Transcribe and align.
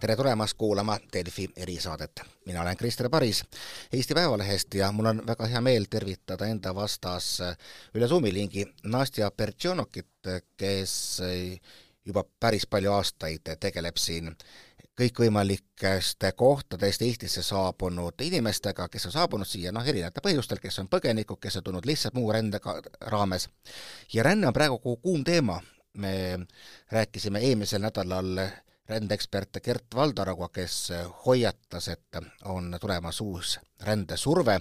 tere 0.00 0.16
tulemast 0.16 0.56
kuulama 0.58 0.98
Delfi 1.12 1.48
erisaadet. 1.56 2.20
mina 2.46 2.62
olen 2.62 2.76
Krister 2.76 3.10
Paris 3.10 3.44
Eesti 3.92 4.14
Päevalehest 4.14 4.74
ja 4.74 4.92
mul 4.92 5.04
on 5.04 5.22
väga 5.26 5.46
hea 5.46 5.60
meel 5.60 5.84
tervitada 5.90 6.46
enda 6.46 6.74
vastas 6.74 7.42
üle 7.94 8.08
Zoomi 8.08 8.32
lingi 8.32 8.64
Nastja 8.84 9.30
Bertšonokit, 9.30 10.30
kes 10.56 11.22
juba 12.04 12.24
päris 12.40 12.66
palju 12.66 12.92
aastaid 12.92 13.52
tegeleb 13.60 13.96
siin 13.96 14.32
kõikvõimalikest 15.00 16.24
kohtadest 16.36 17.02
Eestisse 17.02 17.42
saabunud 17.42 18.24
inimestega, 18.24 18.88
kes 18.88 19.06
on 19.06 19.12
saabunud 19.12 19.48
siia 19.48 19.72
noh, 19.72 19.84
erinevatel 19.84 20.24
põhjustel, 20.24 20.62
kes 20.64 20.78
on 20.80 20.88
põgenikud, 20.88 21.40
kes 21.40 21.60
on 21.60 21.68
tulnud 21.68 21.86
lihtsalt 21.86 22.16
muu 22.16 22.32
rände 22.32 22.60
raames. 23.00 23.48
ja 24.12 24.22
ränne 24.22 24.46
on 24.46 24.52
praegu 24.56 24.96
kuum 24.96 25.24
teema. 25.24 25.60
me 25.92 26.38
rääkisime 26.90 27.38
eelmisel 27.38 27.80
nädalal 27.82 28.38
rändeekspert 28.90 29.60
Gert 29.64 29.94
Valdaroga, 29.94 30.50
kes 30.52 30.90
hoiatas, 31.24 31.88
et 31.88 32.20
on 32.44 32.76
tulemas 32.80 33.20
uus 33.20 33.58
rändesurve. 33.86 34.60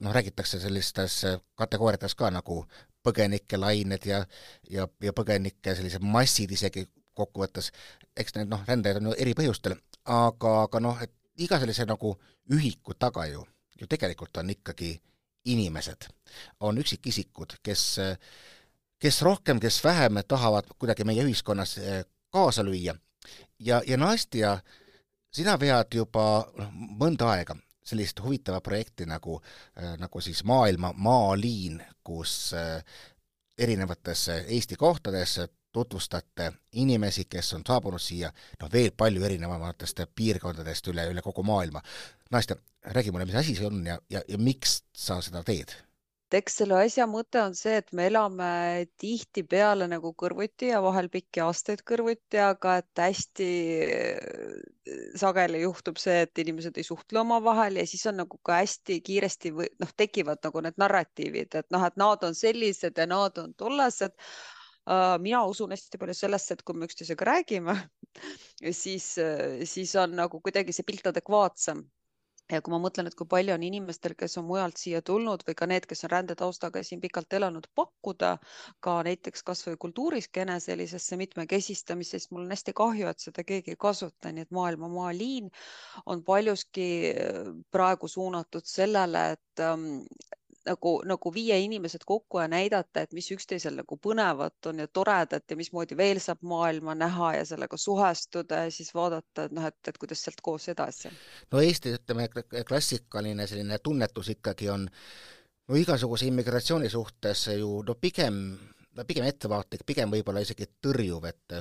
noh, 0.00 0.12
räägitakse 0.12 0.58
sellistes 0.60 1.22
kategooriates 1.56 2.14
ka 2.14 2.28
nagu 2.30 2.66
põgenikelained 3.04 4.06
ja, 4.08 4.24
ja, 4.70 4.86
ja 5.02 5.12
põgenike 5.16 5.74
sellised 5.76 6.04
massid 6.04 6.52
isegi 6.52 6.86
kokkuvõttes, 7.14 7.70
eks 8.16 8.36
need 8.36 8.50
noh, 8.50 8.64
rändajad 8.68 9.00
on 9.00 9.10
ju 9.10 9.18
eri 9.22 9.34
põhjustel, 9.38 9.76
aga, 10.04 10.54
aga 10.66 10.80
noh, 10.82 11.02
et 11.04 11.12
iga 11.44 11.58
sellise 11.62 11.86
nagu 11.88 12.14
ühiku 12.54 12.96
taga 12.98 13.26
ju, 13.30 13.44
ju 13.80 13.88
tegelikult 13.90 14.42
on 14.42 14.52
ikkagi 14.54 14.94
inimesed, 15.50 16.08
on 16.64 16.80
üksikisikud, 16.80 17.58
kes, 17.62 17.84
kes 19.00 19.22
rohkem, 19.26 19.60
kes 19.60 19.80
vähem 19.84 20.22
tahavad 20.28 20.70
kuidagi 20.78 21.06
meie 21.06 21.24
ühiskonnas 21.26 21.76
eh, 21.78 22.02
kaasa 22.34 22.64
lüüa. 22.66 22.96
ja, 23.58 23.82
ja 23.86 23.96
Nastja, 23.96 24.58
sina 25.30 25.54
vead 25.60 25.94
juba 25.94 26.26
noh, 26.58 26.72
mõnda 26.98 27.30
aega 27.36 27.56
sellist 27.84 28.20
huvitavat 28.24 28.64
projekti 28.64 29.06
nagu, 29.06 29.40
eh, 29.76 29.94
nagu 30.00 30.20
siis 30.20 30.44
Maailma 30.44 30.92
Maaliin, 30.96 31.82
kus 32.04 32.52
eh, 32.58 32.82
erinevates 33.58 34.28
Eesti 34.28 34.76
kohtades 34.76 35.38
tutvustate 35.74 36.52
inimesi, 36.72 37.24
kes 37.24 37.52
on 37.54 37.62
saabunud 37.66 38.02
siia 38.02 38.30
noh, 38.60 38.70
veel 38.72 38.92
palju 38.96 39.24
erinevamatest 39.26 40.04
piirkondadest 40.14 40.90
üle, 40.90 41.06
üle 41.10 41.22
kogu 41.22 41.42
maailma. 41.42 41.82
Nastja, 42.30 42.56
räägi 42.94 43.12
mulle, 43.14 43.26
mis 43.30 43.38
asi 43.38 43.54
see 43.58 43.66
on 43.66 43.82
ja, 43.86 43.98
ja, 44.10 44.22
ja 44.28 44.38
miks 44.38 44.80
sa 44.96 45.20
seda 45.22 45.42
teed? 45.46 45.74
Eks 46.38 46.58
selle 46.60 46.76
asja 46.82 47.06
mõte 47.10 47.40
on 47.42 47.54
see, 47.58 47.76
et 47.80 47.90
me 47.96 48.06
elame 48.10 48.48
tihtipeale 49.00 49.86
nagu 49.90 50.12
kõrvuti 50.20 50.70
ja 50.70 50.80
vahel 50.84 51.08
pikki 51.12 51.42
aastaid 51.44 51.84
kõrvuti, 51.86 52.40
aga 52.42 52.78
et 52.80 53.02
hästi 53.04 53.48
äh, 53.84 54.58
sageli 55.20 55.62
juhtub 55.64 56.00
see, 56.02 56.24
et 56.26 56.42
inimesed 56.44 56.76
ei 56.80 56.86
suhtle 56.86 57.22
omavahel 57.22 57.80
ja 57.80 57.86
siis 57.88 58.04
on 58.10 58.20
nagu 58.22 58.40
ka 58.46 58.60
hästi 58.62 59.00
kiiresti 59.06 59.54
või 59.56 59.70
noh, 59.82 59.94
tekivad 59.96 60.42
nagu 60.44 60.64
need 60.66 60.78
narratiivid, 60.82 61.58
et 61.62 61.70
noh, 61.74 61.86
et 61.88 61.98
nad 62.00 62.28
on 62.28 62.38
sellised 62.38 62.98
ja 62.98 63.08
nad 63.10 63.42
on 63.42 63.56
tollased. 63.58 64.14
Äh, 64.84 65.16
mina 65.24 65.42
usun 65.48 65.72
hästi 65.72 66.00
palju 66.00 66.16
sellesse, 66.18 66.54
et 66.54 66.62
kui 66.62 66.76
me 66.76 66.88
üksteisega 66.90 67.30
räägime, 67.30 67.78
siis, 68.70 69.14
äh, 69.22 69.62
siis 69.68 69.94
on 70.00 70.16
nagu 70.18 70.40
kuidagi 70.44 70.76
see 70.76 70.86
pilt 70.86 71.12
adekvaatsem 71.14 71.86
ja 72.52 72.60
kui 72.60 72.72
ma 72.74 72.78
mõtlen, 72.82 73.08
et 73.08 73.14
kui 73.16 73.28
palju 73.28 73.54
on 73.54 73.62
inimestel, 73.64 74.14
kes 74.18 74.36
on 74.40 74.46
mujalt 74.48 74.80
siia 74.80 75.00
tulnud 75.02 75.44
või 75.48 75.56
ka 75.58 75.68
need, 75.70 75.86
kes 75.88 76.04
on 76.04 76.12
rändetaustaga 76.12 76.82
siin 76.84 77.00
pikalt 77.00 77.32
elanud, 77.38 77.68
pakkuda 77.78 78.34
ka 78.84 78.96
näiteks 79.08 79.44
kasvõi 79.48 79.78
kultuuriskeene 79.80 80.58
sellisesse 80.60 81.16
mitmekesistamisse, 81.20 82.18
siis 82.18 82.30
mul 82.32 82.44
on 82.44 82.52
hästi 82.56 82.76
kahju, 82.76 83.08
et 83.08 83.24
seda 83.24 83.46
keegi 83.48 83.74
ei 83.74 83.80
kasuta, 83.86 84.32
nii 84.32 84.44
et 84.46 84.54
maailma 84.54 84.90
maaliin 84.92 85.50
on 86.06 86.24
paljuski 86.24 86.88
äh, 87.10 87.52
praegu 87.72 88.08
suunatud 88.08 88.68
sellele, 88.68 89.26
et 89.38 89.64
ähm, 89.64 90.04
nagu, 90.68 90.94
nagu 91.06 91.32
viia 91.34 91.56
inimesed 91.60 92.04
kokku 92.06 92.40
ja 92.40 92.48
näidata, 92.48 93.04
et 93.04 93.12
mis 93.16 93.30
üksteisel 93.34 93.76
nagu 93.80 93.98
põnevat 94.00 94.68
on 94.70 94.82
ja 94.82 94.88
toredat 94.88 95.50
ja 95.50 95.56
mismoodi 95.56 95.96
veel 95.96 96.20
saab 96.22 96.42
maailma 96.42 96.94
näha 96.98 97.34
ja 97.38 97.44
sellega 97.48 97.76
suhestuda 97.80 98.64
ja 98.64 98.70
siis 98.74 98.94
vaadata, 98.94 99.48
et 99.48 99.56
noh, 99.56 99.66
et, 99.70 99.80
et 99.88 99.98
kuidas 99.98 100.24
sealt 100.24 100.40
koos 100.42 100.68
edasi. 100.72 101.12
no 101.52 101.60
Eestis 101.60 101.98
ütleme, 102.00 102.28
klassikaline 102.68 103.46
selline 103.50 103.78
tunnetus 103.78 104.32
ikkagi 104.36 104.70
on 104.72 104.88
no 105.68 105.80
igasuguse 105.80 106.28
immigratsiooni 106.30 106.90
suhtes 106.90 107.48
ju 107.58 107.82
no 107.86 107.98
pigem, 108.00 108.40
no 108.96 109.04
pigem 109.04 109.28
ettevaatlik, 109.28 109.86
pigem 109.86 110.12
võib-olla 110.12 110.44
isegi 110.44 110.70
tõrjuv, 110.82 111.28
et 111.28 111.60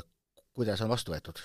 kuidas 0.53 0.81
on 0.81 0.91
vastu 0.93 1.15
võetud 1.15 1.43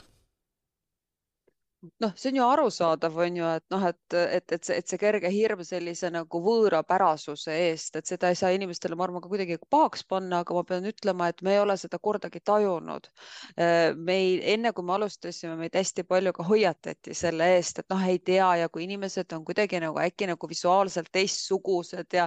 noh, 2.03 2.13
see 2.19 2.31
on 2.33 2.37
ju 2.37 2.45
arusaadav, 2.45 3.17
on 3.23 3.37
ju, 3.39 3.45
et 3.59 3.65
noh, 3.71 3.85
et, 3.87 4.15
et, 4.19 4.53
et 4.57 4.65
see, 4.67 4.79
et 4.81 4.91
see 4.91 4.99
kerge 5.01 5.31
hirm 5.31 5.63
sellise 5.67 6.11
nagu 6.11 6.41
võõrapärasuse 6.43 7.55
eest, 7.69 7.99
et 8.01 8.11
seda 8.11 8.33
ei 8.33 8.39
saa 8.39 8.51
inimestele, 8.57 8.99
ma 8.99 9.07
arvan, 9.07 9.23
ka 9.23 9.31
kuidagi 9.31 9.59
pahaks 9.71 10.03
panna, 10.09 10.43
aga 10.43 10.57
ma 10.57 10.65
pean 10.67 10.89
ütlema, 10.91 11.29
et 11.31 11.43
me 11.47 11.55
ei 11.55 11.63
ole 11.63 11.77
seda 11.79 12.01
kordagi 12.03 12.43
tajunud. 12.51 13.07
Äh, 13.55 13.95
meil 13.95 14.43
enne 14.55 14.73
kui 14.75 14.87
me 14.87 14.97
alustasime, 14.97 15.55
meid 15.61 15.79
hästi 15.79 16.07
palju 16.09 16.35
ka 16.37 16.47
hoiatati 16.49 17.15
selle 17.19 17.53
eest, 17.57 17.83
et 17.83 17.95
noh, 17.95 18.03
ei 18.11 18.19
tea 18.19 18.51
ja 18.65 18.73
kui 18.73 18.87
inimesed 18.89 19.37
on 19.39 19.47
kuidagi 19.47 19.83
nagu 19.85 20.03
äkki 20.03 20.31
nagu 20.33 20.51
visuaalselt 20.51 21.13
teistsugused 21.15 22.19
ja 22.19 22.27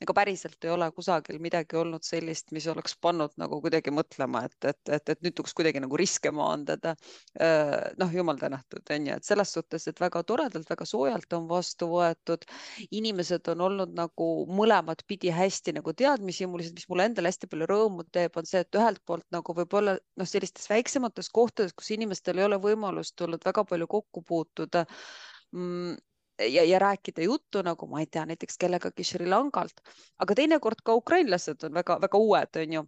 ega 0.00 0.14
päriselt 0.16 0.64
ei 0.64 0.72
ole 0.72 0.88
kusagil 0.94 1.38
midagi 1.42 1.78
olnud 1.80 2.04
sellist, 2.06 2.50
mis 2.56 2.66
oleks 2.70 2.96
pannud 3.02 3.34
nagu 3.40 3.60
kuidagi 3.64 3.92
mõtlema, 3.94 4.44
et, 4.48 4.56
et, 4.64 4.80
et, 4.96 5.12
et 5.14 5.24
nüüd 5.24 5.36
tuleks 5.38 5.54
kuidagi 5.56 5.82
nagu 5.84 5.98
riske 5.98 6.32
maandada. 6.34 6.94
Noh, 8.00 8.14
jumal 8.14 8.38
tänatud, 8.40 8.84
on 8.94 9.08
ju, 9.10 9.18
et 9.18 9.26
selles 9.26 9.52
suhtes, 9.56 9.88
et 9.90 10.00
väga 10.00 10.22
toredalt, 10.26 10.68
väga 10.70 10.86
soojalt 10.88 11.36
on 11.38 11.48
vastu 11.50 11.88
võetud. 11.92 12.46
inimesed 12.90 13.48
on 13.52 13.60
olnud 13.68 13.94
nagu 13.96 14.28
mõlemat 14.50 15.04
pidi 15.06 15.32
hästi 15.34 15.76
nagu 15.78 15.92
teadmishimulised, 15.92 16.74
mis 16.74 16.88
mulle 16.88 17.08
endale 17.10 17.32
hästi 17.32 17.50
palju 17.50 17.68
rõõmu 17.70 18.06
teeb, 18.12 18.36
on 18.36 18.48
see, 18.48 18.64
et 18.64 18.80
ühelt 18.80 19.02
poolt 19.06 19.26
nagu 19.34 19.56
võib-olla 19.56 19.96
noh, 19.98 20.28
sellistes 20.28 20.68
väiksemates 20.70 21.30
kohtades, 21.34 21.74
kus 21.76 21.92
inimestel 21.96 22.38
ei 22.40 22.48
ole 22.48 22.60
võimalust 22.62 23.20
olnud 23.20 23.44
väga 23.44 23.64
palju 23.68 23.88
kokku 23.90 24.22
puutuda 24.26 24.84
mm, 25.52 25.96
ja, 26.38 26.64
ja 26.64 26.78
rääkida 26.78 27.22
juttu 27.22 27.62
nagu 27.62 27.86
ma 27.86 28.00
ei 28.00 28.06
tea, 28.06 28.26
näiteks 28.26 28.58
kellegagi 28.58 29.04
Sri 29.04 29.28
Lankalt, 29.28 29.80
aga 30.18 30.34
teinekord 30.34 30.82
ka 30.84 30.94
ukrainlased 30.94 31.64
on 31.64 31.74
väga-väga 31.74 32.18
uued, 32.18 32.60
on 32.62 32.78
ju. 32.78 32.84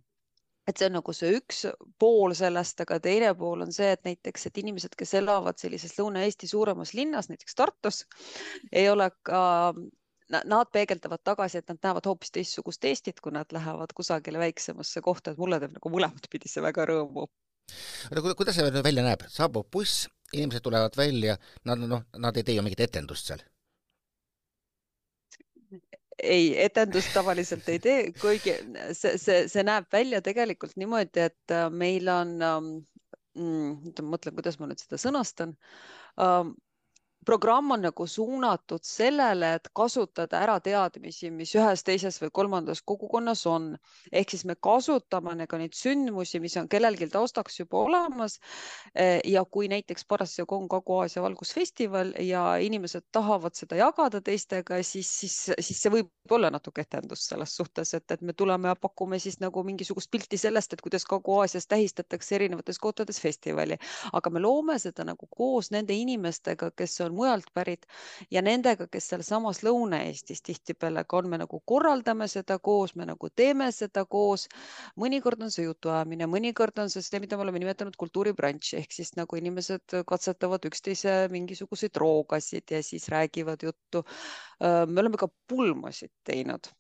Et 0.67 0.81
see 0.81 0.89
on 0.89 0.97
nagu 0.99 1.13
see 1.15 1.37
üks 1.39 1.61
pool 2.03 2.33
sellest, 2.35 2.81
aga 2.83 2.99
teine 2.99 3.29
pool 3.39 3.63
on 3.63 3.71
see, 3.73 3.93
et 3.95 4.03
näiteks, 4.09 4.49
et 4.49 4.59
inimesed, 4.59 4.97
kes 4.99 5.15
elavad 5.21 5.61
sellises 5.63 5.95
Lõuna-Eesti 5.95 6.49
suuremas 6.51 6.91
linnas, 6.99 7.29
näiteks 7.31 7.55
Tartus, 7.55 8.01
ei 8.73 8.91
ole 8.91 9.13
ka 9.23 9.45
Nad 10.27 10.73
peegeldavad 10.75 11.23
tagasi, 11.23 11.61
et 11.61 11.69
nad 11.71 11.79
näevad 11.87 12.07
hoopis 12.09 12.33
teistsugust 12.35 12.85
Eestit, 12.85 13.21
kui 13.23 13.31
nad 13.31 13.53
lähevad 13.55 13.93
kusagile 13.95 14.41
väiksemasse 14.43 15.01
kohta, 15.01 15.31
et 15.31 15.39
mulle 15.39 15.61
teeb 15.63 15.77
nagu 15.77 15.93
mõlemat 15.93 16.27
pidi 16.33 16.51
see 16.51 16.65
väga 16.65 16.83
rõõmu. 16.91 17.29
oota, 18.11 18.35
kuidas 18.35 18.59
see 18.59 18.83
välja 18.83 19.05
näeb, 19.07 19.23
saabub 19.31 19.71
buss, 19.71 20.09
inimesed 20.33 20.65
tulevad 20.65 20.97
välja, 20.97 21.37
nad 21.65 21.79
noh, 21.79 22.03
nad 22.19 22.37
ei 22.37 22.45
tee 22.47 22.57
ju 22.57 22.65
mingit 22.67 22.83
etendust 22.89 23.31
seal. 23.31 23.45
Ei, 26.17 26.55
etendust 26.65 27.13
tavaliselt 27.13 27.69
ei 27.69 27.79
tee, 27.83 27.97
kuigi 28.21 28.55
see, 28.97 29.17
see, 29.21 29.43
see 29.53 29.65
näeb 29.67 29.91
välja 29.93 30.23
tegelikult 30.25 30.77
niimoodi, 30.81 31.27
et 31.29 31.53
äh, 31.53 31.67
meil 31.71 32.09
on 32.09 32.33
ähm, 32.43 32.71
mm,, 33.37 33.93
mõtlen, 34.09 34.37
kuidas 34.39 34.57
ma 34.59 34.71
nüüd 34.71 34.81
seda 34.81 34.99
sõnastan. 35.01 35.53
Um, 36.17 36.55
programm 37.27 37.71
on 37.71 37.83
nagu 37.83 38.07
suunatud 38.07 38.85
sellele, 38.87 39.55
et 39.59 39.69
kasutada 39.75 40.39
ära 40.45 40.57
teadmisi, 40.63 41.31
mis 41.35 41.55
ühes, 41.59 41.83
teises 41.87 42.21
või 42.23 42.31
kolmandas 42.33 42.83
kogukonnas 42.87 43.43
on. 43.51 43.73
ehk 44.13 44.31
siis 44.31 44.45
me 44.45 44.55
kasutame 44.55 45.35
nagu 45.35 45.59
neid 45.59 45.75
sündmusi, 45.75 46.41
mis 46.41 46.57
on 46.57 46.69
kellelgi 46.69 47.09
taustaks 47.11 47.59
juba 47.61 47.79
olemas. 47.79 48.39
Eh, 48.95 49.21
ja 49.25 49.45
kui 49.45 49.69
näiteks 49.69 50.05
parasjagu 50.09 50.55
on 50.55 50.69
Kagu-Aasia 50.69 51.23
valgusfestival 51.23 52.13
ja 52.23 52.57
inimesed 52.57 53.09
tahavad 53.13 53.55
seda 53.59 53.77
jagada 53.77 54.21
teistega, 54.21 54.83
siis, 54.83 55.11
siis, 55.21 55.51
siis 55.61 55.83
see 55.83 55.93
võib 55.93 56.11
olla 56.31 56.51
natuke 56.51 56.87
etendus 56.87 57.27
selles 57.27 57.57
suhtes, 57.57 57.95
et, 57.95 58.11
et 58.11 58.23
me 58.23 58.33
tuleme 58.33 58.69
ja 58.69 58.77
pakume 58.77 59.19
siis 59.19 59.41
nagu 59.41 59.63
mingisugust 59.67 60.11
pilti 60.11 60.39
sellest, 60.39 60.73
et 60.73 60.83
kuidas 60.85 61.05
Kagu-Aasias 61.11 61.67
tähistatakse 61.67 62.39
erinevates 62.39 62.79
kohtades 62.79 63.21
festivali, 63.21 63.79
aga 64.13 64.31
me 64.31 64.41
loome 64.41 64.79
seda 64.79 65.05
nagu 65.05 65.27
koos 65.31 65.73
nende 65.75 65.95
inimestega, 65.95 66.71
kes 66.77 67.01
on 67.01 67.16
mujalt 67.17 67.49
pärit 67.55 67.87
ja 68.31 68.43
nendega, 68.45 68.87
kes 68.93 69.09
sealsamas 69.13 69.63
Lõuna-Eestis 69.67 70.43
tihtipeale 70.47 71.05
ka 71.09 71.21
on, 71.21 71.31
me 71.33 71.41
nagu 71.43 71.61
korraldame 71.73 72.29
seda 72.31 72.59
koos, 72.59 72.95
me 72.97 73.09
nagu 73.09 73.31
teeme 73.35 73.71
seda 73.75 74.05
koos. 74.05 74.47
mõnikord 75.01 75.43
on 75.43 75.53
see 75.55 75.67
jutuajamine, 75.67 76.29
mõnikord 76.31 76.79
on 76.83 76.93
see 76.93 77.05
see, 77.05 77.21
mida 77.23 77.37
me 77.37 77.47
oleme 77.47 77.63
nimetanud 77.63 77.97
kultuuribrunch 78.01 78.75
ehk 78.81 78.93
siis 78.93 79.15
nagu 79.19 79.41
inimesed 79.41 80.01
katsetavad 80.07 80.65
üksteise 80.71 81.19
mingisuguseid 81.33 81.97
roogasid 81.97 82.71
ja 82.71 82.83
siis 82.83 83.09
räägivad 83.13 83.63
juttu. 83.63 84.05
me 84.61 85.01
oleme 85.01 85.17
ka 85.17 85.29
pulmasid 85.49 86.13
teinud 86.25 86.73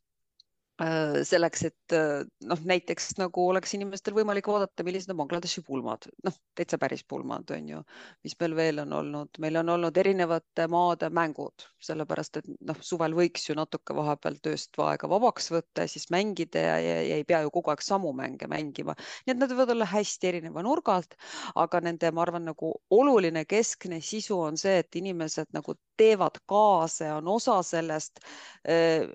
selleks, 0.76 1.62
et 1.70 1.94
äh, 1.96 2.26
noh, 2.44 2.61
näiteks 2.69 3.14
nagu 3.17 3.46
oleks 3.49 3.73
inimestel 3.78 4.12
võimalik 4.17 4.49
vaadata, 4.50 4.84
millised 4.84 5.08
on 5.14 5.23
Bangladeshi 5.23 5.62
pulmad, 5.64 6.05
noh, 6.26 6.34
täitsa 6.58 6.76
päris 6.81 7.05
pulmad 7.08 7.49
on 7.56 7.70
ju, 7.70 7.81
mis 8.26 8.37
meil 8.40 8.56
veel 8.58 8.82
on 8.84 8.93
olnud, 8.99 9.40
meil 9.40 9.56
on 9.62 9.73
olnud 9.73 9.96
erinevate 9.96 10.67
maade 10.69 11.08
mängud, 11.17 11.64
sellepärast 11.81 12.43
et 12.43 12.50
noh, 12.69 12.76
suvel 12.84 13.17
võiks 13.17 13.49
ju 13.49 13.56
natuke 13.56 13.96
vahepeal 13.96 14.37
tööst 14.44 14.76
aega 14.84 15.08
vabaks 15.08 15.49
võtta 15.55 15.87
ja 15.87 15.93
siis 15.94 16.11
mängida 16.12 16.67
ja, 16.67 16.76
ja, 16.84 17.00
ja 17.08 17.17
ei 17.22 17.25
pea 17.25 17.40
ju 17.46 17.55
kogu 17.56 17.72
aeg 17.72 17.84
samu 17.84 18.12
mänge 18.12 18.44
mängima. 18.50 18.93
nii 19.25 19.32
et 19.32 19.40
nad 19.40 19.56
võivad 19.56 19.72
olla 19.72 19.88
hästi 19.88 20.29
erineva 20.29 20.64
nurga 20.67 21.00
alt, 21.00 21.17
aga 21.56 21.81
nende, 21.88 22.12
ma 22.12 22.26
arvan, 22.26 22.44
nagu 22.52 22.75
oluline 22.93 23.46
keskne 23.49 24.02
sisu 24.05 24.43
on 24.50 24.61
see, 24.61 24.76
et 24.84 25.00
inimesed 25.00 25.56
nagu 25.56 25.72
teevad 25.96 26.40
kaasa 26.46 27.04
ja 27.04 27.16
on 27.16 27.28
osa 27.28 27.58
sellest 27.62 28.20
äh, 28.69 29.08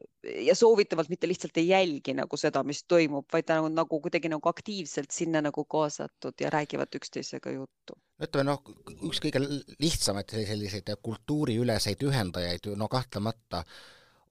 ja 0.45 0.55
soovitavalt 0.55 1.09
mitte 1.09 1.27
lihtsalt 1.27 1.57
ei 1.57 1.67
jälgi 1.67 2.13
nagu 2.17 2.37
seda, 2.37 2.63
mis 2.63 2.83
toimub, 2.83 3.25
vaid 3.33 3.47
ta 3.49 3.59
on 3.61 3.75
nagu 3.75 3.99
kuidagi 4.01 4.29
nagu 4.29 4.49
aktiivselt 4.49 5.11
sinna 5.11 5.41
nagu 5.41 5.65
kaasatud 5.65 6.41
ja 6.41 6.49
räägivad 6.49 6.95
üksteisega 6.95 7.51
juttu. 7.55 7.97
ütleme 8.21 8.51
noh, 8.51 8.63
üks 9.09 9.21
kõige 9.23 9.41
lihtsamaid 9.79 10.33
selliseid 10.35 10.93
kultuuriüleseid 11.01 12.03
ühendajaid 12.05 12.71
no 12.77 12.87
kahtlemata 12.87 13.63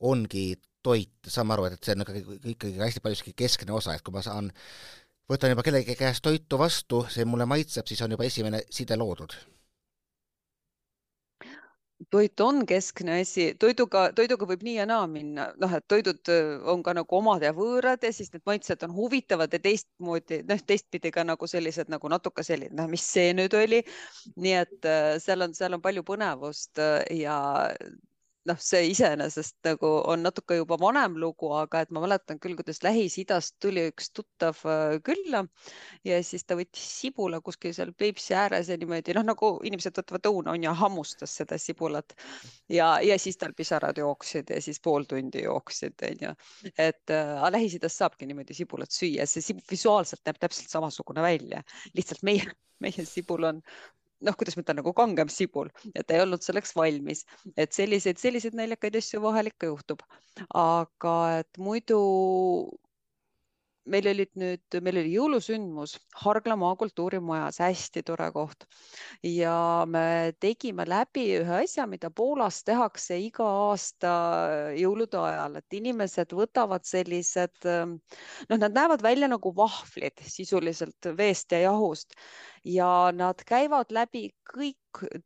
ongi 0.00 0.54
toit, 0.82 1.12
saame 1.28 1.54
aru, 1.54 1.68
et 1.68 1.84
see 1.84 1.96
on 1.96 2.06
ikkagi, 2.06 2.40
ikkagi 2.54 2.80
hästi 2.80 3.02
paljuski 3.04 3.34
keskne 3.36 3.74
osa, 3.76 3.94
et 3.94 4.04
kui 4.06 4.14
ma 4.14 4.22
saan, 4.24 4.48
võtan 5.28 5.52
juba 5.52 5.64
kellegi 5.66 5.96
käest 5.98 6.24
toitu 6.24 6.58
vastu, 6.58 7.02
see 7.12 7.26
mulle 7.28 7.44
maitseb, 7.50 7.86
siis 7.86 8.00
on 8.06 8.16
juba 8.16 8.24
esimene 8.24 8.62
side 8.72 8.96
loodud 8.96 9.36
toit 12.08 12.40
on 12.40 12.62
keskne 12.66 13.20
asi, 13.20 13.50
toiduga, 13.60 14.06
toiduga 14.16 14.46
võib 14.48 14.62
nii 14.64 14.76
ja 14.78 14.86
naa 14.88 15.06
minna, 15.10 15.50
noh, 15.60 15.72
et 15.76 15.86
toidud 15.90 16.30
äh, 16.32 16.52
on 16.72 16.84
ka 16.86 16.94
nagu 16.96 17.18
omad 17.18 17.44
ja 17.44 17.52
võõrad 17.56 18.04
ja 18.06 18.12
siis 18.14 18.32
need 18.32 18.44
maitsed 18.48 18.84
on 18.86 18.94
huvitavad 18.96 19.52
ja 19.52 19.60
teistmoodi, 19.62 20.40
noh, 20.48 20.62
teistpidi 20.66 21.12
ka 21.14 21.24
nagu 21.28 21.50
sellised 21.50 21.92
nagu 21.92 22.12
natuke 22.12 22.44
selline, 22.46 22.72
noh, 22.78 22.88
mis 22.90 23.04
see 23.04 23.34
nüüd 23.36 23.56
oli. 23.58 23.82
nii 24.40 24.54
et 24.62 24.88
äh, 24.88 25.16
seal 25.22 25.44
on, 25.44 25.56
seal 25.56 25.76
on 25.76 25.84
palju 25.84 26.06
põnevust 26.06 26.80
äh, 26.80 27.02
ja 27.20 27.36
noh, 28.50 28.58
see 28.60 28.90
iseenesest 28.90 29.56
nagu 29.66 29.90
on 30.10 30.24
natuke 30.26 30.58
juba 30.58 30.78
vanem 30.80 31.16
lugu, 31.20 31.50
aga 31.56 31.84
et 31.84 31.92
ma 31.94 32.02
mäletan 32.04 32.40
küll, 32.42 32.56
kuidas 32.58 32.82
Lähis-Idast 32.84 33.56
tuli 33.62 33.86
üks 33.90 34.10
tuttav 34.16 34.60
äh, 34.68 34.96
külla 35.06 35.44
ja 36.06 36.20
siis 36.26 36.44
ta 36.46 36.56
võttis 36.58 36.86
sibula 37.00 37.40
kuskil 37.44 37.74
seal 37.76 37.92
Peipsi 37.96 38.36
ääres 38.38 38.70
ja 38.72 38.78
niimoodi 38.80 39.16
noh, 39.16 39.26
nagu 39.30 39.52
inimesed 39.66 39.96
võtavad 40.00 40.30
õuna 40.32 40.54
on 40.56 40.66
ju, 40.66 40.74
hammustas 40.82 41.36
seda 41.42 41.58
sibulat 41.60 42.16
ja, 42.68 42.92
ja 43.04 43.18
siis 43.20 43.38
tal 43.40 43.54
pisarad 43.56 43.98
jooksid 44.00 44.50
ja 44.54 44.60
siis 44.62 44.80
pool 44.82 45.06
tundi 45.10 45.44
jooksid, 45.46 45.98
onju. 46.10 46.34
et 46.76 47.14
äh, 47.14 47.44
Lähis-Idas 47.54 47.98
saabki 48.02 48.28
niimoodi 48.30 48.56
sibulat 48.56 48.94
süüa, 48.94 49.28
see 49.30 49.44
sib 49.44 49.62
visuaalselt 49.70 50.24
näeb 50.26 50.42
täpselt 50.42 50.72
samasugune 50.72 51.24
välja, 51.24 51.62
lihtsalt 51.94 52.26
meie 52.26 52.50
meie 52.80 53.04
sibul 53.04 53.44
on 53.48 53.62
noh, 54.26 54.36
kuidas 54.36 54.56
ma 54.56 54.64
ütlen, 54.64 54.80
nagu 54.82 54.92
kangem 54.96 55.32
sibul 55.32 55.70
ta 55.94 56.16
ei 56.16 56.22
olnud 56.24 56.44
selleks 56.44 56.74
valmis, 56.76 57.24
et 57.56 57.72
selliseid, 57.76 58.20
selliseid 58.20 58.56
naljakaid 58.58 59.00
asju 59.00 59.22
vahel 59.24 59.52
ikka 59.52 59.72
juhtub. 59.72 60.04
aga 60.54 61.16
et 61.40 61.60
muidu 61.60 62.00
meil 63.90 64.06
olid 64.10 64.30
nüüd, 64.38 64.76
meil 64.84 64.98
oli 65.00 65.12
jõulusündmus 65.14 65.96
Hargla 66.22 66.56
maakultuurimajas, 66.60 67.60
hästi 67.62 68.02
tore 68.06 68.28
koht. 68.34 68.66
Ja 69.26 69.86
me 69.88 70.32
tegime 70.42 70.84
läbi 70.88 71.26
ühe 71.40 71.60
asja, 71.62 71.86
mida 71.90 72.10
Poolas 72.14 72.60
tehakse 72.66 73.18
iga 73.20 73.46
aasta 73.70 74.12
jõulude 74.78 75.20
ajal, 75.22 75.58
et 75.60 75.78
inimesed 75.80 76.34
võtavad 76.36 76.86
sellised, 76.88 77.56
noh, 77.64 78.60
nad 78.60 78.76
näevad 78.76 79.02
välja 79.04 79.30
nagu 79.30 79.54
vahvlid 79.56 80.22
sisuliselt 80.28 81.12
veest 81.16 81.56
ja 81.56 81.64
jahust 81.70 82.16
ja 82.64 83.10
nad 83.16 83.40
käivad 83.48 83.92
läbi 83.94 84.30
kõik 84.50 84.76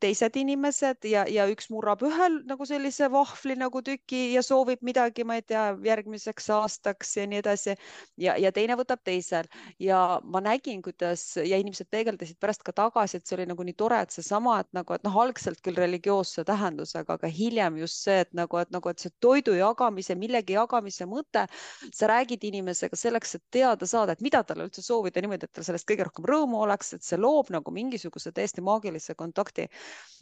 teised 0.01 0.35
inimesed 0.37 1.07
ja, 1.09 1.23
ja 1.31 1.47
üks 1.49 1.71
murrab 1.73 2.03
ühel 2.05 2.37
nagu 2.49 2.67
sellise 2.69 3.07
vahvli 3.13 3.57
nagu 3.57 3.81
tüki 3.85 4.35
ja 4.35 4.43
soovib 4.45 4.83
midagi, 4.85 5.25
ma 5.25 5.39
ei 5.39 5.45
tea, 5.47 5.63
järgmiseks 5.87 6.51
aastaks 6.53 7.15
ja 7.17 7.25
nii 7.31 7.41
edasi. 7.41 7.75
ja, 8.21 8.37
ja 8.41 8.53
teine 8.53 8.77
võtab 8.77 9.01
teisel 9.05 9.49
ja 9.81 10.21
ma 10.23 10.43
nägin, 10.45 10.83
kuidas 10.85 11.25
ja 11.41 11.57
inimesed 11.61 11.89
peegeldasid 11.91 12.37
pärast 12.41 12.65
ka 12.67 12.75
tagasi, 12.77 13.17
et 13.17 13.27
see 13.27 13.39
oli 13.39 13.49
nagu 13.49 13.65
nii 13.65 13.77
tore, 13.79 14.03
et 14.05 14.13
seesama, 14.13 14.59
et 14.61 14.69
nagu, 14.77 14.95
et 14.95 15.07
noh, 15.07 15.17
algselt 15.25 15.63
küll 15.65 15.81
religioosse 15.81 16.45
tähendusega, 16.45 17.17
aga 17.17 17.33
hiljem 17.33 17.81
just 17.81 18.05
see, 18.05 18.21
et 18.27 18.33
nagu, 18.37 18.61
et 18.61 18.71
nagu, 18.75 18.93
et 18.93 19.01
see 19.01 19.15
toidu 19.25 19.57
jagamise, 19.57 20.19
millegi 20.21 20.59
jagamise 20.59 21.09
mõte, 21.09 21.47
sa 21.89 22.13
räägid 22.13 22.45
inimesega 22.51 23.01
selleks, 23.01 23.39
et 23.39 23.45
teada 23.59 23.89
saada, 23.89 24.13
et 24.13 24.25
mida 24.25 24.45
talle 24.45 24.69
üldse 24.69 24.85
soovida 24.85 25.25
niimoodi, 25.25 25.49
et 25.49 25.57
tal 25.57 25.65
sellest 25.65 25.89
kõige 25.89 26.05
rohkem 26.11 26.29
rõõmu 26.29 26.61
oleks, 26.67 26.93
et 26.99 27.07
see 27.07 27.19
loob 27.25 27.53
nagu 27.55 27.75
mingisuguse 27.75 28.33
täiesti 28.33 28.65
maagilise 28.65 29.17
kontakti 29.19 29.69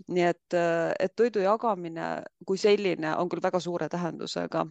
nii 0.09 0.29
et, 0.29 0.61
et 0.99 1.17
toidu 1.17 1.43
jagamine 1.45 2.15
kui 2.47 2.61
selline 2.61 3.17
on 3.17 3.29
küll 3.33 3.43
väga 3.45 3.61
suure 3.61 3.91
tähendusega 3.93 4.67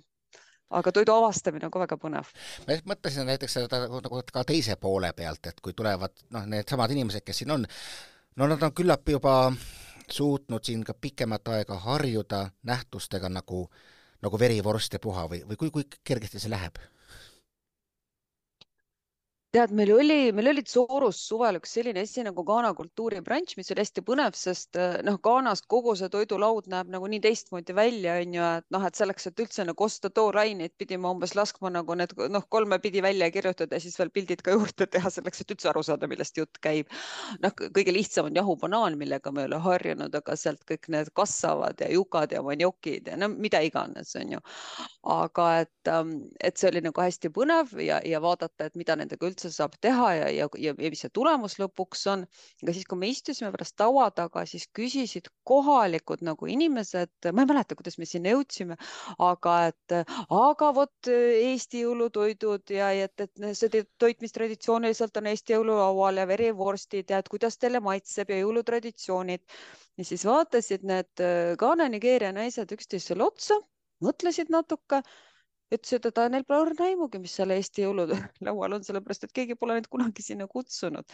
aga 0.71 0.91
toidu 0.91 1.13
avastamine 1.13 1.67
on 1.67 1.73
ka 1.73 1.83
väga 1.83 1.97
põnev. 1.99 2.31
ma 2.67 2.77
just 2.77 2.87
mõtlesin 2.89 3.27
näiteks 3.27 3.57
seda 3.59 3.83
nagu 3.85 4.23
ka 4.33 4.43
teise 4.47 4.77
poole 4.79 5.11
pealt, 5.13 5.51
et 5.51 5.61
kui 5.61 5.73
tulevad 5.73 6.23
noh, 6.31 6.47
needsamad 6.47 6.91
inimesed, 6.95 7.25
kes 7.27 7.43
siin 7.43 7.51
on, 7.51 7.65
no 8.35 8.47
nad 8.47 8.63
on 8.63 8.73
küllap 8.75 9.09
juba 9.09 9.35
suutnud 10.11 10.63
siin 10.63 10.83
ka 10.87 10.93
pikemat 10.93 11.47
aega 11.55 11.77
harjuda 11.85 12.45
nähtustega 12.67 13.29
nagu, 13.29 13.65
nagu 14.21 14.39
verivorst 14.39 14.93
ja 14.93 14.99
puha 14.99 15.27
või, 15.31 15.43
või 15.47 15.59
kui, 15.59 15.71
kui 15.71 15.87
kergesti 16.03 16.39
see 16.39 16.51
läheb? 16.51 16.79
Tead, 19.51 19.71
meil 19.75 19.91
oli, 19.91 20.31
meil 20.31 20.47
olid 20.53 20.69
Soorus 20.71 21.17
suvel 21.27 21.57
üks 21.59 21.73
selline 21.75 22.05
asi 22.05 22.23
nagu 22.23 22.43
Ghana 22.47 22.71
kultuuribranš, 22.75 23.57
mis 23.59 23.71
oli 23.73 23.83
hästi 23.83 24.03
põnev, 24.07 24.35
sest 24.37 24.77
äh, 24.79 24.99
noh, 25.03 25.17
Ghanas 25.23 25.63
kogu 25.67 25.91
see 25.99 26.07
toidulaud 26.11 26.69
näeb 26.71 26.91
nagu 26.93 27.09
nii 27.11 27.19
teistmoodi 27.25 27.75
välja, 27.75 28.15
on 28.23 28.37
ju, 28.37 28.45
et 28.61 28.67
noh, 28.71 28.85
et 28.87 28.99
selleks, 28.99 29.27
et 29.27 29.41
üldse 29.43 29.65
nagu 29.67 29.83
osta 29.83 30.11
tooraineid, 30.13 30.71
pidime 30.79 31.09
umbes 31.11 31.35
laskma 31.35 31.71
nagu 31.75 31.97
need 31.99 32.15
noh, 32.31 32.45
kolme 32.53 32.79
pidi 32.83 33.03
välja 33.03 33.27
kirjutada 33.33 33.75
ja 33.75 33.83
siis 33.83 33.99
veel 33.99 34.13
pildid 34.15 34.43
ka 34.45 34.55
juurde 34.55 34.87
teha 34.87 35.11
selleks, 35.11 35.43
et 35.43 35.51
üldse 35.57 35.71
aru 35.73 35.83
saada, 35.83 36.07
millest 36.11 36.39
jutt 36.39 36.61
käib. 36.63 36.87
noh, 37.43 37.55
kõige 37.59 37.91
lihtsam 37.91 38.31
on 38.31 38.39
jahubanaan, 38.39 38.95
millega 39.01 39.35
me 39.35 39.43
ei 39.43 39.51
ole 39.51 39.59
harjunud, 39.67 40.15
aga 40.15 40.37
sealt 40.39 40.63
kõik 40.69 40.87
need 40.95 41.11
kassavad 41.17 41.83
ja 41.83 41.91
jukad 41.91 42.31
ja 42.31 42.43
maniokid 42.45 43.11
ja 43.11 43.19
no 43.19 43.27
mida 43.35 43.59
iganes, 43.67 44.15
on 44.15 44.37
ju. 44.37 44.41
aga 45.11 45.51
et, 45.65 45.91
ähm, 45.91 46.15
et 46.39 46.55
see 46.55 46.71
oli 46.71 46.85
nagu 46.87 47.03
hästi 47.03 47.35
põnev 47.35 47.75
ja, 47.83 47.99
ja 48.07 48.23
vaadata, 48.23 48.71
et 48.71 48.79
mida 48.79 48.95
nendega 48.95 49.27
üldse 49.27 49.40
üldse 49.41 49.57
saab 49.57 49.75
teha 49.81 50.09
ja, 50.15 50.27
ja, 50.29 50.47
ja, 50.57 50.73
ja 50.77 50.91
mis 50.93 51.01
see 51.03 51.11
tulemus 51.13 51.57
lõpuks 51.59 52.03
on. 52.11 52.25
aga 52.63 52.73
siis, 52.75 52.85
kui 52.89 52.99
me 53.01 53.09
istusime 53.11 53.51
pärast 53.53 53.79
laua 53.81 54.09
taga, 54.13 54.45
siis 54.45 54.67
küsisid 54.77 55.29
kohalikud 55.47 56.21
nagu 56.25 56.47
inimesed, 56.47 57.13
ma 57.33 57.45
ei 57.45 57.49
mäleta, 57.49 57.77
kuidas 57.79 57.97
me 57.97 58.05
sinna 58.05 58.35
jõudsime, 58.35 58.77
aga 59.19 59.55
et 59.71 59.95
aga 60.29 60.71
vot 60.77 61.11
Eesti 61.11 61.83
jõulutoidud 61.85 62.75
ja 62.75 62.91
et, 62.93 63.25
et 63.25 63.47
see 63.57 63.83
toit, 63.97 64.21
mis 64.21 64.35
traditsiooniliselt 64.35 65.17
on 65.17 65.31
Eesti 65.31 65.57
jõululaual 65.57 66.21
ja 66.21 66.27
verivorstid 66.29 67.11
ja 67.11 67.21
et 67.21 67.31
kuidas 67.31 67.57
teile 67.57 67.81
maitseb 67.81 68.29
ja 68.29 68.41
jõulutraditsioonid. 68.43 69.43
ja 69.97 70.05
siis 70.05 70.25
vaatasid 70.25 70.85
need 70.87 71.25
Ghana 71.59 71.89
Nigeeria 71.89 72.31
naised 72.35 72.71
üksteisele 72.71 73.25
otsa, 73.25 73.57
mõtlesid 74.01 74.49
natuke 74.53 75.01
ütlesid, 75.71 76.05
et 76.07 76.19
neil 76.31 76.43
pole 76.47 76.65
õrna 76.65 76.87
aimugi, 76.89 77.19
mis 77.21 77.33
seal 77.37 77.53
Eesti 77.55 77.85
jõululaual 77.85 78.73
on, 78.75 78.83
sellepärast 78.83 79.27
et 79.27 79.33
keegi 79.35 79.55
pole 79.59 79.77
neid 79.77 79.87
kunagi 79.91 80.23
sinna 80.25 80.47
kutsunud. 80.51 81.07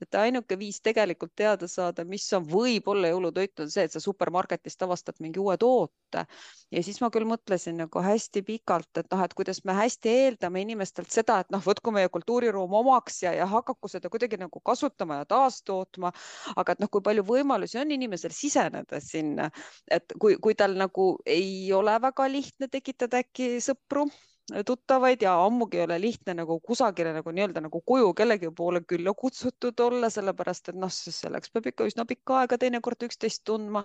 et 0.00 0.18
ainuke 0.20 0.58
viis 0.60 0.80
tegelikult 0.84 1.32
teada 1.36 1.68
saada, 1.68 2.04
mis 2.04 2.26
on 2.36 2.44
võib-olla 2.48 3.08
jõulutoit, 3.12 3.54
on 3.64 3.70
see, 3.72 3.86
et 3.88 3.94
sa 3.94 4.02
supermarketist 4.02 4.84
avastad 4.84 5.20
mingi 5.24 5.40
uue 5.40 5.56
toote. 5.60 6.26
ja 6.70 6.82
siis 6.84 7.00
ma 7.00 7.08
küll 7.14 7.28
mõtlesin 7.28 7.78
nagu 7.80 8.02
hästi 8.04 8.42
pikalt, 8.44 8.90
et 9.00 9.08
noh, 9.12 9.22
et 9.24 9.34
kuidas 9.34 9.62
me 9.64 9.76
hästi 9.78 10.12
eeldame 10.26 10.60
inimestelt 10.66 11.10
seda, 11.10 11.40
et 11.40 11.50
noh, 11.54 11.62
võtku 11.64 11.94
meie 11.94 12.12
kultuuriruum 12.12 12.74
omaks 12.82 13.22
ja, 13.24 13.32
ja 13.36 13.48
hakaku 13.48 13.88
seda 13.88 14.12
kuidagi 14.12 14.40
nagu 14.40 14.60
kasutama 14.60 15.22
ja 15.22 15.28
taastootma. 15.30 16.12
aga 16.56 16.76
et 16.76 16.84
noh, 16.84 16.92
kui 16.92 17.00
palju 17.00 17.24
võimalusi 17.24 17.80
on 17.80 17.90
inimesel 17.96 18.34
siseneda 18.36 19.00
sinna, 19.00 19.48
et 19.90 20.12
kui, 20.20 20.36
kui 20.36 20.54
tal 20.54 20.76
nagu 20.76 21.16
ei 21.24 21.72
ole 21.72 21.96
väga 22.02 22.28
lihtne 22.28 22.68
tekitada 22.68 23.22
äkki 23.22 23.56
sõpru 23.64 24.01
sõpru, 24.06 24.64
tuttavaid 24.66 25.22
ja 25.22 25.34
ammugi 25.44 25.78
ei 25.78 25.84
ole 25.84 26.00
lihtne 26.00 26.34
nagu 26.34 26.58
kusagile 26.60 27.12
nagu 27.12 27.30
nii-öelda 27.30 27.60
nagu 27.64 27.80
kuju 27.86 28.12
kellegi 28.14 28.50
poole 28.56 28.80
külla 28.80 29.14
kutsutud 29.14 29.80
olla, 29.80 30.10
sellepärast 30.10 30.68
et 30.68 30.76
noh, 30.76 30.90
selleks 30.90 31.52
peab 31.52 31.66
ikka 31.70 31.86
üsna 31.88 32.04
pikka 32.08 32.40
aega 32.40 32.58
teinekord 32.58 33.06
üksteist 33.06 33.44
tundma. 33.44 33.84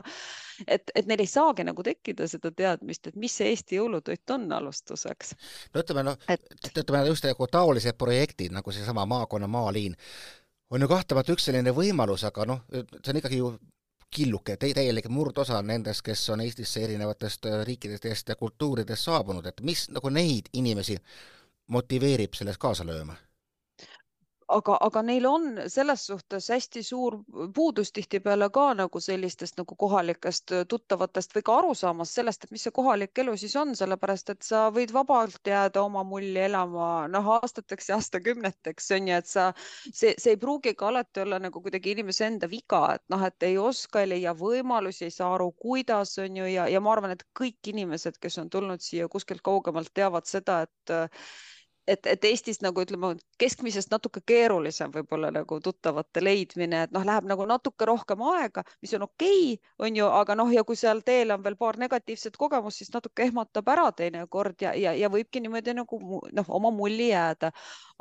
et, 0.68 0.92
et 0.96 1.06
neil 1.06 1.22
ei 1.22 1.30
saagi 1.30 1.64
nagu 1.64 1.84
tekkida 1.84 2.28
seda 2.28 2.52
teadmist, 2.52 3.08
et 3.08 3.16
mis 3.16 3.38
see 3.38 3.50
Eesti 3.54 3.78
jõulutoit 3.78 4.34
on 4.34 4.52
alustuseks. 4.52 5.36
no 5.74 5.82
ütleme 5.82 6.04
noh 6.04 6.18
et..., 6.28 6.44
ütleme 6.76 7.06
just 7.08 7.26
nagu 7.26 7.48
taolised 7.48 7.98
projektid 7.98 8.52
nagu 8.52 8.72
seesama 8.72 9.06
maakonna 9.06 9.48
maaliin 9.48 9.96
on 10.70 10.82
ju 10.82 10.88
kahtlemata 10.88 11.32
üks 11.32 11.48
selline 11.48 11.72
võimalus, 11.72 12.26
aga 12.28 12.46
noh, 12.46 12.64
see 12.72 13.14
on 13.14 13.22
ikkagi 13.22 13.38
ju 13.40 13.54
killuke, 14.10 14.58
täielik 14.58 15.10
murdosa 15.10 15.62
nendest, 15.62 16.02
kes 16.02 16.30
on 16.30 16.42
Eestisse 16.42 16.84
erinevatest 16.84 17.46
äh, 17.46 17.64
riikidest 17.66 18.30
ja 18.30 18.36
kultuuridest 18.36 19.04
saabunud, 19.04 19.46
et 19.46 19.62
mis 19.62 19.90
nagu 19.90 20.10
neid 20.10 20.52
inimesi 20.54 20.98
motiveerib 21.68 22.34
selles 22.34 22.58
kaasa 22.58 22.86
lööma 22.88 23.18
aga, 24.48 24.78
aga 24.88 25.02
neil 25.04 25.26
on 25.28 25.48
selles 25.72 26.06
suhtes 26.08 26.48
hästi 26.54 26.84
suur 26.86 27.18
puudus 27.56 27.92
tihtipeale 27.96 28.50
ka 28.54 28.68
nagu 28.78 29.00
sellistest 29.04 29.58
nagu 29.60 29.76
kohalikest 29.80 30.54
tuttavatest 30.72 31.36
või 31.36 31.46
ka 31.50 31.58
arusaamast 31.62 32.20
sellest, 32.20 32.46
et 32.46 32.54
mis 32.56 32.64
see 32.68 32.76
kohalik 32.76 33.20
elu 33.24 33.36
siis 33.40 33.56
on, 33.60 33.76
sellepärast 33.76 34.32
et 34.34 34.48
sa 34.48 34.68
võid 34.74 34.94
vabalt 34.96 35.52
jääda 35.52 35.84
oma 35.84 36.04
mulli 36.08 36.40
elama 36.48 37.08
noh, 37.12 37.32
aastateks 37.38 37.92
ja 37.92 37.98
aastakümneteks 38.00 38.92
on 38.98 39.12
ju, 39.12 39.20
et 39.20 39.32
sa, 39.32 39.50
see, 39.92 40.14
see 40.16 40.36
ei 40.36 40.42
pruugi 40.42 40.76
ka 40.80 40.92
alati 40.92 41.26
olla 41.26 41.42
nagu 41.44 41.62
kuidagi 41.64 41.96
inimese 41.98 42.30
enda 42.30 42.50
viga, 42.52 42.84
et 42.96 43.04
noh, 43.14 43.28
et 43.28 43.48
ei 43.50 43.60
oska, 43.60 44.04
ei 44.04 44.14
leia 44.14 44.36
võimalusi, 44.38 45.08
ei 45.10 45.16
saa 45.18 45.34
aru, 45.36 45.52
kuidas 45.60 46.16
on 46.24 46.40
ju 46.40 46.48
ja, 46.54 46.70
ja 46.72 46.84
ma 46.84 46.96
arvan, 46.96 47.18
et 47.18 47.28
kõik 47.38 47.74
inimesed, 47.74 48.22
kes 48.24 48.40
on 48.44 48.52
tulnud 48.54 48.84
siia 48.84 49.12
kuskilt 49.12 49.44
kaugemalt, 49.44 49.92
teavad 49.98 50.28
seda, 50.30 50.62
et 50.68 50.98
et, 51.88 52.08
et 52.08 52.26
Eestis 52.30 52.60
nagu 52.62 52.82
ütleme, 52.84 53.14
keskmisest 53.42 53.92
natuke 53.94 54.22
keerulisem 54.28 54.92
võib-olla 54.94 55.32
nagu 55.34 55.60
tuttavate 55.64 56.24
leidmine, 56.24 56.84
et 56.88 56.96
noh, 56.96 57.06
läheb 57.08 57.28
nagu 57.30 57.48
natuke 57.50 57.88
rohkem 57.90 58.24
aega, 58.34 58.64
mis 58.84 58.94
on 58.98 59.08
okei 59.08 59.54
okay,, 59.54 59.76
on 59.88 60.00
ju, 60.02 60.10
aga 60.20 60.36
noh, 60.40 60.52
ja 60.54 60.64
kui 60.68 60.80
seal 60.80 61.04
teel 61.08 61.32
on 61.36 61.44
veel 61.46 61.58
paar 61.60 61.80
negatiivset 61.82 62.38
kogemust, 62.38 62.82
siis 62.84 62.92
natuke 62.94 63.28
ehmatab 63.28 63.70
ära 63.74 63.88
teinekord 64.02 64.62
ja, 64.62 64.74
ja, 64.76 64.94
ja 64.98 65.12
võibki 65.14 65.44
niimoodi 65.44 65.78
nagu 65.78 66.02
noh, 66.32 66.52
oma 66.60 66.74
mulli 66.74 67.12
jääda. 67.12 67.52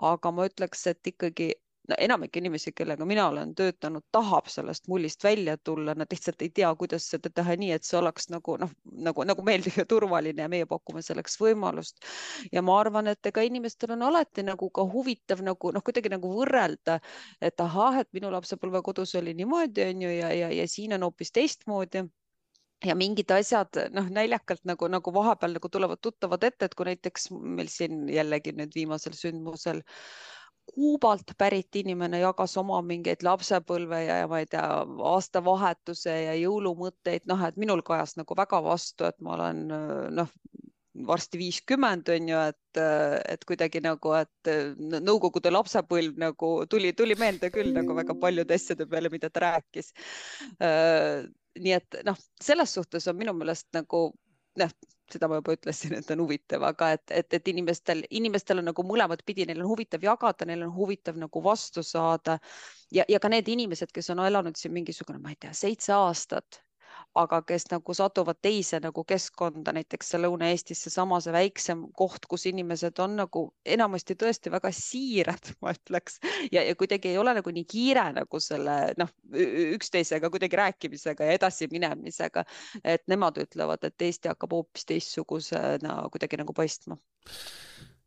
aga 0.02 0.30
ma 0.32 0.44
ütleks, 0.48 0.86
et 0.90 1.06
ikkagi 1.06 1.52
enamik 1.98 2.36
inimesi, 2.36 2.72
kellega 2.76 3.06
mina 3.08 3.28
olen 3.28 3.54
töötanud, 3.54 4.04
tahab 4.12 4.48
sellest 4.50 4.88
mullist 4.88 5.24
välja 5.24 5.56
tulla, 5.58 5.94
nad 5.94 6.10
lihtsalt 6.12 6.42
ei 6.42 6.50
tea, 6.54 6.72
kuidas 6.78 7.08
seda 7.12 7.30
teha 7.34 7.56
nii, 7.60 7.72
et 7.76 7.86
see 7.86 7.98
oleks 8.00 8.30
nagu 8.32 8.56
noh, 8.60 8.72
nagu, 9.08 9.26
nagu 9.28 9.46
meeldiv 9.46 9.78
ja 9.80 9.86
turvaline 9.88 10.46
ja 10.46 10.50
meie 10.52 10.66
pakume 10.66 11.02
selleks 11.02 11.38
võimalust. 11.40 12.02
ja 12.52 12.62
ma 12.62 12.80
arvan, 12.80 13.12
et 13.12 13.30
ega 13.30 13.44
inimestel 13.46 13.94
on 13.96 14.02
alati 14.10 14.44
nagu 14.46 14.70
ka 14.70 14.84
huvitav 14.92 15.42
nagu 15.46 15.72
noh, 15.72 15.84
kuidagi 15.86 16.12
nagu 16.12 16.32
võrrelda, 16.34 17.00
et 17.40 17.60
ahah, 17.60 18.02
et 18.02 18.12
minu 18.16 18.30
lapsepõlvekodus 18.34 19.16
oli 19.20 19.34
niimoodi, 19.34 19.90
on 19.90 20.06
ju, 20.06 20.14
ja, 20.20 20.32
ja, 20.34 20.52
ja 20.52 20.68
siin 20.68 20.96
on 20.96 21.06
hoopis 21.08 21.32
teistmoodi 21.32 22.06
ja 22.84 22.94
mingid 22.98 23.30
asjad 23.32 23.78
noh, 23.94 24.08
naljakalt 24.12 24.64
nagu, 24.68 24.88
nagu 24.92 25.12
vahepeal 25.14 25.56
nagu 25.56 25.70
tulevad 25.72 26.00
tuttavad 26.02 26.44
ette, 26.44 26.68
et 26.68 26.74
kui 26.76 26.88
näiteks 26.90 27.30
meil 27.32 27.70
siin 27.72 28.06
jällegi 28.12 28.52
nüüd 28.56 28.74
viimasel 28.76 29.16
sündmusel 29.16 29.82
Kuubalt 30.66 31.30
pärit 31.38 31.76
inimene 31.78 32.18
jagas 32.20 32.56
oma 32.60 32.80
mingeid 32.84 33.22
lapsepõlve 33.24 34.00
ja, 34.02 34.16
ja 34.22 34.28
ma 34.28 34.40
ei 34.42 34.48
tea, 34.50 34.64
aastavahetuse 35.12 36.14
ja 36.26 36.34
jõulumõtteid, 36.36 37.24
noh, 37.30 37.44
et 37.46 37.56
minul 37.56 37.84
kajas 37.86 38.16
nagu 38.18 38.36
väga 38.36 38.60
vastu, 38.64 39.06
et 39.08 39.20
ma 39.24 39.36
olen 39.38 39.62
noh, 40.16 40.32
varsti 41.06 41.38
viiskümmend 41.38 42.08
on 42.12 42.28
ju, 42.30 42.42
et, 42.50 42.80
et 43.28 43.44
kuidagi 43.48 43.80
nagu, 43.84 44.12
et 44.18 44.50
nõukogude 45.04 45.52
lapsepõlv 45.52 46.18
nagu 46.20 46.50
tuli, 46.70 46.92
tuli 46.96 47.16
meelde 47.20 47.50
küll 47.54 47.72
nagu 47.76 47.96
väga 47.96 48.16
paljude 48.20 48.56
asjade 48.56 48.86
peale, 48.90 49.10
mida 49.12 49.30
ta 49.30 49.46
rääkis. 49.46 49.92
nii 51.56 51.74
et 51.78 52.00
noh, 52.06 52.18
selles 52.42 52.74
suhtes 52.78 53.08
on 53.08 53.16
minu 53.16 53.34
meelest 53.36 53.68
nagu 53.76 54.08
noh, 54.60 54.76
seda 55.12 55.28
ma 55.30 55.40
juba 55.40 55.54
ütlesin, 55.56 55.94
et 55.98 56.10
on 56.14 56.22
huvitav, 56.24 56.64
aga 56.68 56.90
et, 56.96 57.04
et, 57.20 57.38
et 57.38 57.48
inimestel, 57.52 58.02
inimestel 58.10 58.62
on 58.62 58.68
nagu 58.70 58.84
mõlemat 58.86 59.22
pidi, 59.26 59.46
neil 59.46 59.62
on 59.62 59.70
huvitav 59.70 60.04
jagada, 60.04 60.48
neil 60.48 60.66
on 60.66 60.72
huvitav 60.74 61.18
nagu 61.20 61.42
vastu 61.44 61.84
saada. 61.86 62.38
Ja, 62.94 63.06
ja 63.08 63.20
ka 63.22 63.30
need 63.32 63.48
inimesed, 63.48 63.92
kes 63.94 64.10
on 64.14 64.24
elanud 64.26 64.58
siin 64.58 64.74
mingisugune, 64.74 65.22
ma 65.22 65.34
ei 65.34 65.40
tea, 65.40 65.54
seitse 65.56 65.94
aastat 65.96 66.62
aga 67.16 67.40
kes 67.48 67.66
nagu 67.70 67.94
satuvad 67.96 68.38
teise 68.44 68.80
nagu 68.82 69.04
keskkonda, 69.08 69.72
näiteks 69.76 70.14
Lõuna-Eestis 70.20 70.82
seesama 70.86 71.18
see 71.24 71.32
väiksem 71.34 71.86
koht, 71.96 72.26
kus 72.28 72.46
inimesed 72.50 72.98
on 73.02 73.16
nagu 73.20 73.42
enamasti 73.64 74.16
tõesti 74.20 74.52
väga 74.52 74.72
siirad, 74.74 75.52
ma 75.64 75.72
ütleks, 75.76 76.20
ja, 76.52 76.62
ja 76.62 76.74
kuidagi 76.78 77.12
ei 77.12 77.20
ole 77.20 77.36
nagu 77.38 77.54
nii 77.56 77.66
kiire 77.68 78.08
nagu 78.16 78.40
selle 78.42 78.76
noh, 79.00 79.12
üksteisega 79.76 80.30
kuidagi 80.32 80.60
rääkimisega 80.60 81.30
ja 81.30 81.38
edasiminemisega, 81.40 82.44
et 82.84 83.06
nemad 83.12 83.40
ütlevad, 83.42 83.86
et 83.86 84.08
Eesti 84.08 84.32
hakkab 84.32 84.52
hoopis 84.58 84.88
teistsugusena 84.88 86.02
kuidagi 86.12 86.42
nagu 86.42 86.56
paistma. 86.56 86.98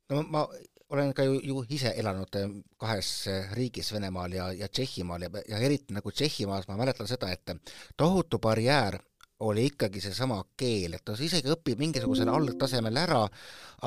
No 0.10 0.24
ma 0.26 0.48
olen 0.90 1.14
ka 1.14 1.24
ju, 1.24 1.40
ju 1.44 1.64
ise 1.70 1.94
elanud 1.98 2.36
eh, 2.36 2.50
kahes 2.78 3.12
eh, 3.28 3.52
riigis, 3.54 3.92
Venemaal 3.94 4.34
ja, 4.34 4.52
ja 4.54 4.68
Tšehhimaal 4.68 5.28
ja, 5.28 5.30
ja 5.50 5.58
eriti 5.58 5.94
nagu 5.94 6.12
Tšehhimaal 6.12 6.66
ma 6.68 6.80
mäletan 6.82 7.08
seda, 7.08 7.32
et 7.32 7.54
tohutu 7.98 8.40
barjäär 8.40 9.00
oli 9.40 9.66
ikkagi 9.70 10.02
seesama 10.02 10.42
keel, 10.58 10.98
et 10.98 11.06
ta 11.06 11.16
isegi 11.16 11.52
õpib 11.54 11.80
mingisugusel 11.80 12.30
algtasemel 12.30 12.98
ära, 13.00 13.22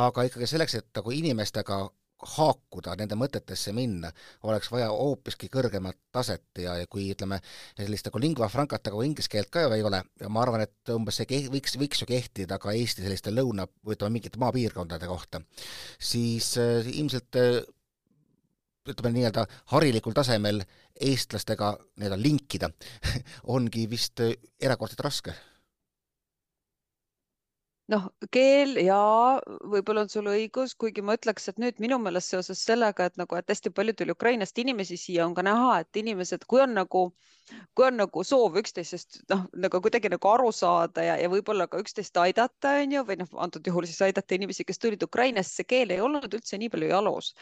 aga 0.00 0.24
ikkagi 0.28 0.48
selleks, 0.48 0.78
et 0.78 0.88
nagu 0.96 1.12
inimestega 1.12 1.82
haakuda, 2.36 2.94
nende 2.98 3.16
mõtetesse 3.18 3.74
minna, 3.76 4.12
oleks 4.46 4.70
vaja 4.72 4.88
hoopiski 4.92 5.48
kõrgemat 5.52 5.98
taset 6.14 6.62
ja, 6.62 6.76
ja 6.80 6.88
kui 6.90 7.08
ütleme, 7.12 7.40
sellist 7.78 8.08
nagu 8.08 8.22
lingua 8.22 8.48
francat 8.52 8.86
nagu 8.88 9.02
inglise 9.06 9.30
keelt 9.32 9.50
ka 9.52 9.66
ju 9.66 9.74
ei 9.76 9.84
ole, 9.86 10.02
ja 10.20 10.30
ma 10.32 10.44
arvan, 10.44 10.64
et 10.66 10.94
umbes 10.94 11.18
see 11.20 11.28
keht, 11.30 11.50
võiks, 11.52 11.76
võiks 11.80 12.02
ju 12.02 12.08
kehtida 12.08 12.58
ka 12.62 12.74
Eesti 12.76 13.04
selliste 13.04 13.34
lõuna, 13.34 13.66
ütleme, 13.86 14.18
mingite 14.18 14.40
maapiirkondade 14.42 15.10
kohta, 15.10 15.42
siis 15.98 16.54
äh, 16.62 16.86
ilmselt 16.94 17.40
äh, 17.40 17.62
ütleme 18.88 19.14
nii-öelda 19.16 19.46
harilikul 19.74 20.14
tasemel 20.16 20.62
eestlastega 21.00 21.74
nii-öelda 21.98 22.18
linkida 22.20 22.70
ongi 23.54 23.88
vist 23.90 24.22
äh, 24.22 24.36
erakordselt 24.62 25.04
raske 25.06 25.34
noh, 27.90 28.06
keel 28.34 28.76
ja 28.80 28.98
võib-olla 29.72 30.04
on 30.06 30.10
sul 30.12 30.28
õigus, 30.32 30.74
kuigi 30.78 31.02
ma 31.02 31.16
ütleks, 31.18 31.48
et 31.50 31.58
nüüd 31.62 31.80
minu 31.82 31.98
meelest 32.02 32.32
seoses 32.32 32.62
sellega, 32.68 33.08
et 33.08 33.18
nagu, 33.20 33.36
et 33.38 33.50
hästi 33.50 33.72
palju 33.74 33.94
tuli 33.98 34.14
Ukrainast 34.14 34.58
inimesi 34.62 34.98
siia, 35.00 35.26
on 35.26 35.34
ka 35.34 35.44
näha, 35.46 35.80
et 35.82 36.02
inimesed, 36.02 36.46
kui 36.48 36.62
on 36.64 36.76
nagu, 36.78 37.04
kui 37.74 37.86
on 37.86 37.96
nagu 37.98 38.22
soov 38.26 38.56
üksteisest 38.60 39.22
noh, 39.32 39.44
nagu 39.64 39.80
kuidagi 39.84 40.10
nagu 40.12 40.30
aru 40.30 40.50
saada 40.54 41.04
ja, 41.06 41.16
ja 41.20 41.30
võib-olla 41.32 41.66
ka 41.70 41.80
üksteist 41.82 42.16
aidata, 42.20 42.76
on 42.82 42.94
ju, 42.96 43.04
või 43.08 43.18
noh, 43.22 43.30
antud 43.44 43.66
juhul 43.66 43.86
siis 43.88 44.02
aidata 44.06 44.36
inimesi, 44.36 44.66
kes 44.68 44.80
tulid 44.82 45.02
Ukrainast, 45.06 45.56
see 45.56 45.68
keel 45.68 45.94
ei 45.94 46.02
olnud 46.04 46.28
üldse 46.30 46.58
nii 46.60 46.70
palju 46.72 46.92
jalus. 46.92 47.32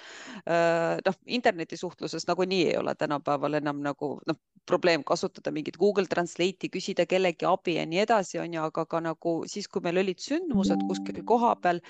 noh, 1.06 1.18
internetisuhtluses 1.40 2.26
nagunii 2.30 2.62
ei 2.70 2.78
ole 2.80 2.94
tänapäeval 2.98 3.60
enam 3.60 3.82
nagu 3.84 4.14
noh, 4.26 4.40
probleem 4.66 5.04
kasutada 5.04 5.52
mingit 5.54 5.78
Google 5.80 6.06
Translate'i, 6.06 6.70
küsida 6.72 7.06
kellegi 7.08 7.48
abi 7.48 7.76
ja 7.78 7.86
nii 7.88 8.04
edasi, 8.04 8.38
on 8.42 8.54
ju, 8.54 8.64
aga 8.70 8.86
ka 8.86 9.00
nagu 9.04 9.36
siis, 9.50 9.68
kui 9.68 9.82
meil 9.84 10.00
olid 10.02 10.20
sündmused 10.22 10.84
kuskil 10.88 11.22
kohapeal 11.26 11.80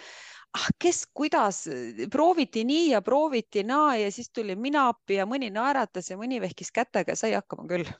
ah, 0.59 0.69
kes, 0.83 1.05
kuidas, 1.15 1.65
prooviti 2.11 2.65
nii 2.67 2.91
ja 2.91 3.01
prooviti 3.03 3.63
naa 3.67 3.97
ja 3.97 4.11
siis 4.13 4.31
tulin 4.35 4.61
mina 4.61 4.89
appi 4.91 5.21
ja 5.21 5.27
mõni 5.29 5.51
naeratas 5.55 6.11
ja 6.11 6.19
mõni 6.19 6.41
vehkis 6.43 6.73
kätega 6.75 7.17
sai 7.17 7.33
hakkama 7.37 7.69
küll. 7.71 7.91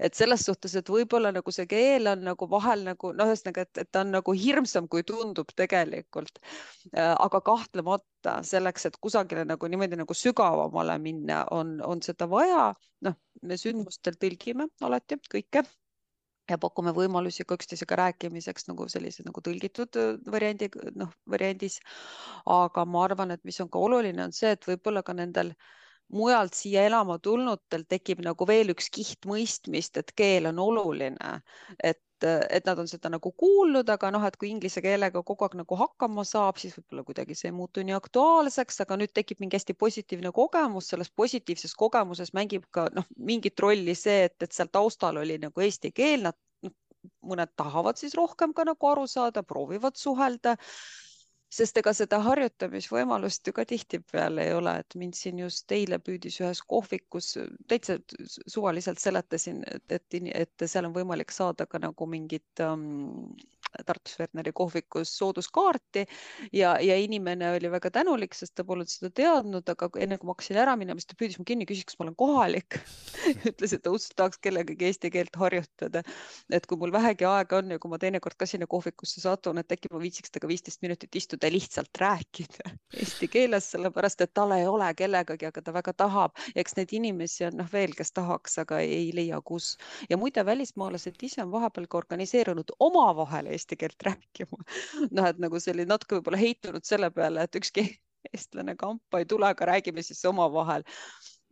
et 0.00 0.14
selles 0.16 0.46
suhtes, 0.46 0.74
et 0.78 0.88
võib-olla 0.88 1.32
nagu 1.34 1.52
see 1.52 1.66
keel 1.68 2.08
on 2.08 2.22
nagu 2.24 2.48
vahel 2.50 2.86
nagu 2.86 3.10
noh, 3.12 3.28
ühesõnaga, 3.28 3.66
et, 3.66 3.82
et 3.84 3.90
ta 3.92 4.00
on 4.00 4.14
nagu 4.14 4.32
hirmsam, 4.32 4.88
kui 4.88 5.04
tundub 5.04 5.50
tegelikult. 5.56 6.40
Aga 6.96 7.42
kahtlemata 7.44 8.38
selleks, 8.46 8.88
et 8.88 8.96
kusagile 9.00 9.44
nagu 9.48 9.68
niimoodi 9.68 9.98
nagu 10.00 10.16
sügavamale 10.16 10.96
minna, 11.02 11.44
on, 11.50 11.76
on 11.84 12.00
seda 12.02 12.30
vaja. 12.30 12.72
noh, 13.02 13.18
me 13.42 13.58
sündmustel 13.58 14.16
tõlgime 14.22 14.70
alati 14.86 15.18
kõike 15.28 15.66
ja 16.52 16.58
pakume 16.60 16.92
võimalusi 16.96 17.46
ka 17.48 17.56
üksteisega 17.58 17.98
rääkimiseks 18.02 18.68
nagu 18.70 18.88
sellise 18.92 19.24
nagu 19.26 19.44
tõlgitud 19.44 19.98
äh, 20.00 20.14
variandi, 20.34 20.70
noh, 20.98 21.12
variandis. 21.30 21.80
aga 22.46 22.84
ma 22.88 23.04
arvan, 23.06 23.34
et 23.34 23.44
mis 23.48 23.60
on 23.64 23.70
ka 23.72 23.80
oluline, 23.80 24.22
on 24.24 24.34
see, 24.36 24.52
et 24.56 24.68
võib-olla 24.68 25.02
ka 25.06 25.16
nendel 25.16 25.54
mujalt 26.12 26.54
siia 26.54 26.86
elama 26.88 27.18
tulnutel 27.18 27.84
tekib 27.88 28.22
nagu 28.24 28.46
veel 28.48 28.72
üks 28.74 28.88
kiht 28.92 29.28
mõistmist, 29.28 29.96
et 30.00 30.12
keel 30.16 30.48
on 30.52 30.58
oluline, 30.62 31.38
et 31.82 32.00
et 32.22 32.66
nad 32.66 32.78
on 32.78 32.86
seda 32.86 33.10
nagu 33.10 33.32
kuulnud, 33.34 33.88
aga 33.90 34.12
noh, 34.14 34.22
et 34.22 34.36
kui 34.38 34.46
inglise 34.52 34.78
keelega 34.84 35.24
kogu 35.26 35.42
aeg 35.42 35.56
nagu 35.58 35.78
hakkama 35.80 36.22
saab, 36.22 36.60
siis 36.62 36.76
võib-olla 36.76 37.02
kuidagi 37.08 37.34
see 37.34 37.48
ei 37.50 37.56
muutu 37.56 37.82
nii 37.82 37.96
aktuaalseks, 37.96 38.78
aga 38.84 38.98
nüüd 39.00 39.10
tekib 39.10 39.42
mingi 39.42 39.58
hästi 39.58 39.74
positiivne 39.74 40.30
kogemus, 40.36 40.92
selles 40.92 41.10
positiivses 41.10 41.74
kogemuses 41.74 42.30
mängib 42.38 42.68
ka 42.70 42.86
noh, 42.94 43.08
mingit 43.18 43.58
rolli 43.58 43.96
see, 43.98 44.28
et, 44.28 44.36
et 44.42 44.54
seal 44.54 44.70
taustal 44.70 45.18
oli 45.22 45.40
nagu 45.42 45.66
eesti 45.66 45.90
keel, 45.90 46.28
nad 46.28 46.38
mõned 47.26 47.50
tahavad 47.58 47.98
siis 47.98 48.14
rohkem 48.18 48.54
ka 48.54 48.66
nagu 48.68 48.92
aru 48.92 49.08
saada, 49.10 49.42
proovivad 49.42 49.98
suhelda 49.98 50.54
sest 51.52 51.78
ega 51.80 51.92
seda 51.96 52.18
harjutamisvõimalust 52.24 53.48
ju 53.48 53.54
ka 53.56 53.64
tihtipeale 53.68 54.46
ei 54.48 54.54
ole, 54.56 54.72
et 54.82 54.96
mind 54.98 55.16
siin 55.18 55.42
just 55.42 55.72
eile 55.76 55.98
püüdis 56.00 56.38
ühes 56.40 56.62
kohvikus, 56.68 57.34
täitsa 57.68 57.98
suvaliselt 58.26 59.02
seletasin, 59.02 59.60
et, 59.68 59.84
et, 59.98 60.20
et 60.44 60.66
seal 60.66 60.88
on 60.88 60.96
võimalik 60.96 61.34
saada 61.34 61.66
ka 61.68 61.80
nagu 61.82 62.08
mingit 62.08 62.64
um, 62.64 63.34
Tartus 63.86 64.18
Werneri 64.20 64.52
kohvikus 64.54 65.14
sooduskaarti 65.18 66.04
ja, 66.52 66.74
ja 66.80 66.96
inimene 67.00 67.52
oli 67.56 67.70
väga 67.72 67.90
tänulik, 67.90 68.36
sest 68.36 68.54
ta 68.54 68.64
polnud 68.68 68.90
seda 68.92 69.10
teadnud, 69.14 69.68
aga 69.68 69.88
enne 70.02 70.18
kui 70.20 70.28
ma 70.28 70.36
hakkasin 70.36 70.60
ära 70.62 70.76
minema, 70.76 71.00
siis 71.00 71.10
ta 71.12 71.18
püüdis 71.18 71.40
mu 71.40 71.46
kinni, 71.48 71.66
küsis, 71.68 71.86
kas 71.88 71.98
ma 71.98 72.06
olen 72.06 72.18
kohalik 72.20 72.78
ütles, 73.50 73.72
et 73.72 73.82
ta 73.82 73.92
õudselt 73.92 74.16
tahaks 74.20 74.42
kellegagi 74.44 74.88
eesti 74.90 75.12
keelt 75.14 75.36
harjutada. 75.40 76.04
et 76.52 76.68
kui 76.68 76.78
mul 76.78 76.92
vähegi 76.92 77.26
aega 77.28 77.62
on 77.62 77.74
ja 77.74 77.80
kui 77.82 77.92
ma 77.92 78.00
teinekord 78.02 78.38
ka 78.38 78.46
sinna 78.48 78.68
kohvikusse 78.70 79.24
satun, 79.24 79.58
et 79.62 79.72
äkki 79.72 79.92
ma 79.92 80.00
viitsiks 80.02 80.30
temaga 80.30 80.52
viisteist 80.52 80.82
minutit 80.82 81.16
istuda 81.16 81.48
ja 81.48 81.56
lihtsalt 81.56 82.02
rääkida 82.04 82.76
eesti 83.00 83.28
keeles, 83.32 83.70
sellepärast 83.72 84.20
et 84.24 84.34
tal 84.34 84.52
ei 84.56 84.66
ole 84.68 84.92
kellegagi, 84.94 85.48
aga 85.48 85.62
ta 85.64 85.74
väga 85.74 85.96
tahab 86.04 86.36
eks 86.54 86.76
neid 86.76 86.92
inimesi 86.96 87.46
on 87.48 87.58
noh 87.60 87.68
veel, 87.72 87.94
kes 87.96 88.12
tahaks, 88.16 88.58
aga 88.62 88.80
ei 88.84 89.10
leia, 89.14 89.40
kus. 89.44 89.76
ja 90.10 90.18
muide, 90.20 90.44
välismaalased 90.46 91.18
ise 91.22 91.42
on 91.44 91.52
vahepeal 91.52 91.88
ka 91.90 92.00
organiseerunud 92.02 92.74
omavahel 92.80 93.50
eesti 93.62 93.78
keelt 93.80 94.06
rääkima. 94.10 94.62
noh, 95.10 95.28
et 95.28 95.42
nagu 95.42 95.60
selline 95.62 95.88
natuke 95.94 96.18
võib-olla 96.18 96.40
heitunud 96.42 96.86
selle 96.88 97.12
peale, 97.14 97.46
et 97.46 97.60
ükski 97.62 97.86
eestlane 98.32 98.76
kampa 98.78 99.22
ei 99.22 99.28
tule, 99.30 99.48
aga 99.48 99.72
räägime 99.74 100.04
siis 100.04 100.24
omavahel 100.28 100.86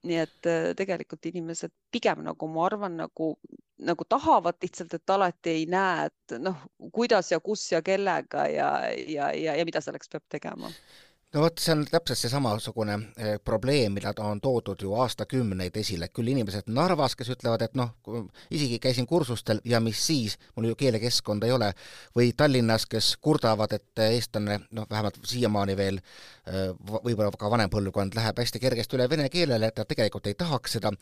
nii 0.07 0.17
et 0.17 0.49
äh, 0.49 0.71
tegelikult 0.77 1.27
inimesed 1.29 1.73
pigem 1.93 2.23
nagu 2.25 2.49
ma 2.49 2.63
arvan, 2.65 2.95
nagu, 3.03 3.35
nagu 3.85 4.07
tahavad 4.09 4.57
lihtsalt, 4.63 4.95
et 4.97 5.13
alati 5.13 5.53
ei 5.59 5.67
näe, 5.69 6.07
et 6.09 6.37
noh, 6.41 6.57
kuidas 6.93 7.29
ja 7.35 7.41
kus 7.45 7.67
ja 7.73 7.83
kellega 7.85 8.47
ja, 8.49 8.71
ja, 8.97 9.29
ja, 9.37 9.59
ja 9.61 9.69
mida 9.69 9.83
selleks 9.85 10.09
peab 10.09 10.25
tegema 10.33 10.73
no 11.35 11.45
vot, 11.45 11.61
see 11.63 11.75
on 11.75 11.85
täpselt 11.87 12.19
see 12.19 12.31
samasugune 12.33 12.97
eh, 13.17 13.37
probleem, 13.45 13.95
mida 13.95 14.13
on 14.27 14.41
toodud 14.43 14.83
ju 14.83 14.95
aastakümneid 14.99 15.77
esile, 15.79 16.09
küll 16.15 16.33
inimesed 16.33 16.71
Narvas, 16.75 17.15
kes 17.19 17.31
ütlevad, 17.35 17.63
et 17.67 17.77
noh, 17.79 17.93
isegi 18.51 18.81
käisin 18.83 19.07
kursustel 19.11 19.63
ja 19.65 19.81
mis 19.85 20.01
siis, 20.11 20.37
mul 20.57 20.71
ju 20.71 20.79
keelekeskkonda 20.81 21.47
ei 21.47 21.55
ole, 21.55 21.71
või 22.17 22.33
Tallinnas, 22.37 22.87
kes 22.91 23.13
kurdavad, 23.23 23.77
et 23.79 24.05
eestlane, 24.09 24.61
noh, 24.77 24.89
vähemalt 24.91 25.21
siiamaani 25.31 25.79
veel, 25.79 26.03
eh, 26.51 26.69
võib-olla 26.91 27.31
ka 27.39 27.53
vanem 27.53 27.71
põlvkond 27.71 28.19
läheb 28.19 28.43
hästi 28.43 28.63
kergesti 28.63 28.99
üle 28.99 29.09
vene 29.11 29.29
keelele, 29.31 29.71
et 29.71 29.79
ta 29.79 29.87
tegelikult 29.87 30.27
ei 30.27 30.39
tahaks 30.39 30.79
seda, 30.79 30.95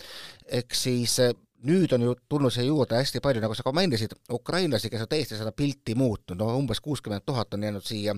eks 0.60 0.88
siis 0.88 1.18
eh, 1.24 1.36
nüüd 1.66 1.92
on 1.94 2.04
ju 2.06 2.14
tulnud 2.30 2.52
siia 2.54 2.68
juurde 2.68 2.98
hästi 2.98 3.22
palju, 3.22 3.42
nagu 3.42 3.56
sa 3.56 3.64
ka 3.66 3.72
mainisid, 3.74 4.14
ukrainlasi, 4.32 4.90
kes 4.92 5.02
on 5.04 5.10
täiesti 5.10 5.38
seda 5.38 5.52
pilti 5.56 5.96
muutnud, 5.98 6.38
no 6.38 6.52
umbes 6.58 6.80
kuuskümmend 6.84 7.26
tuhat 7.26 7.54
on 7.54 7.66
jäänud 7.66 7.84
siia 7.84 8.14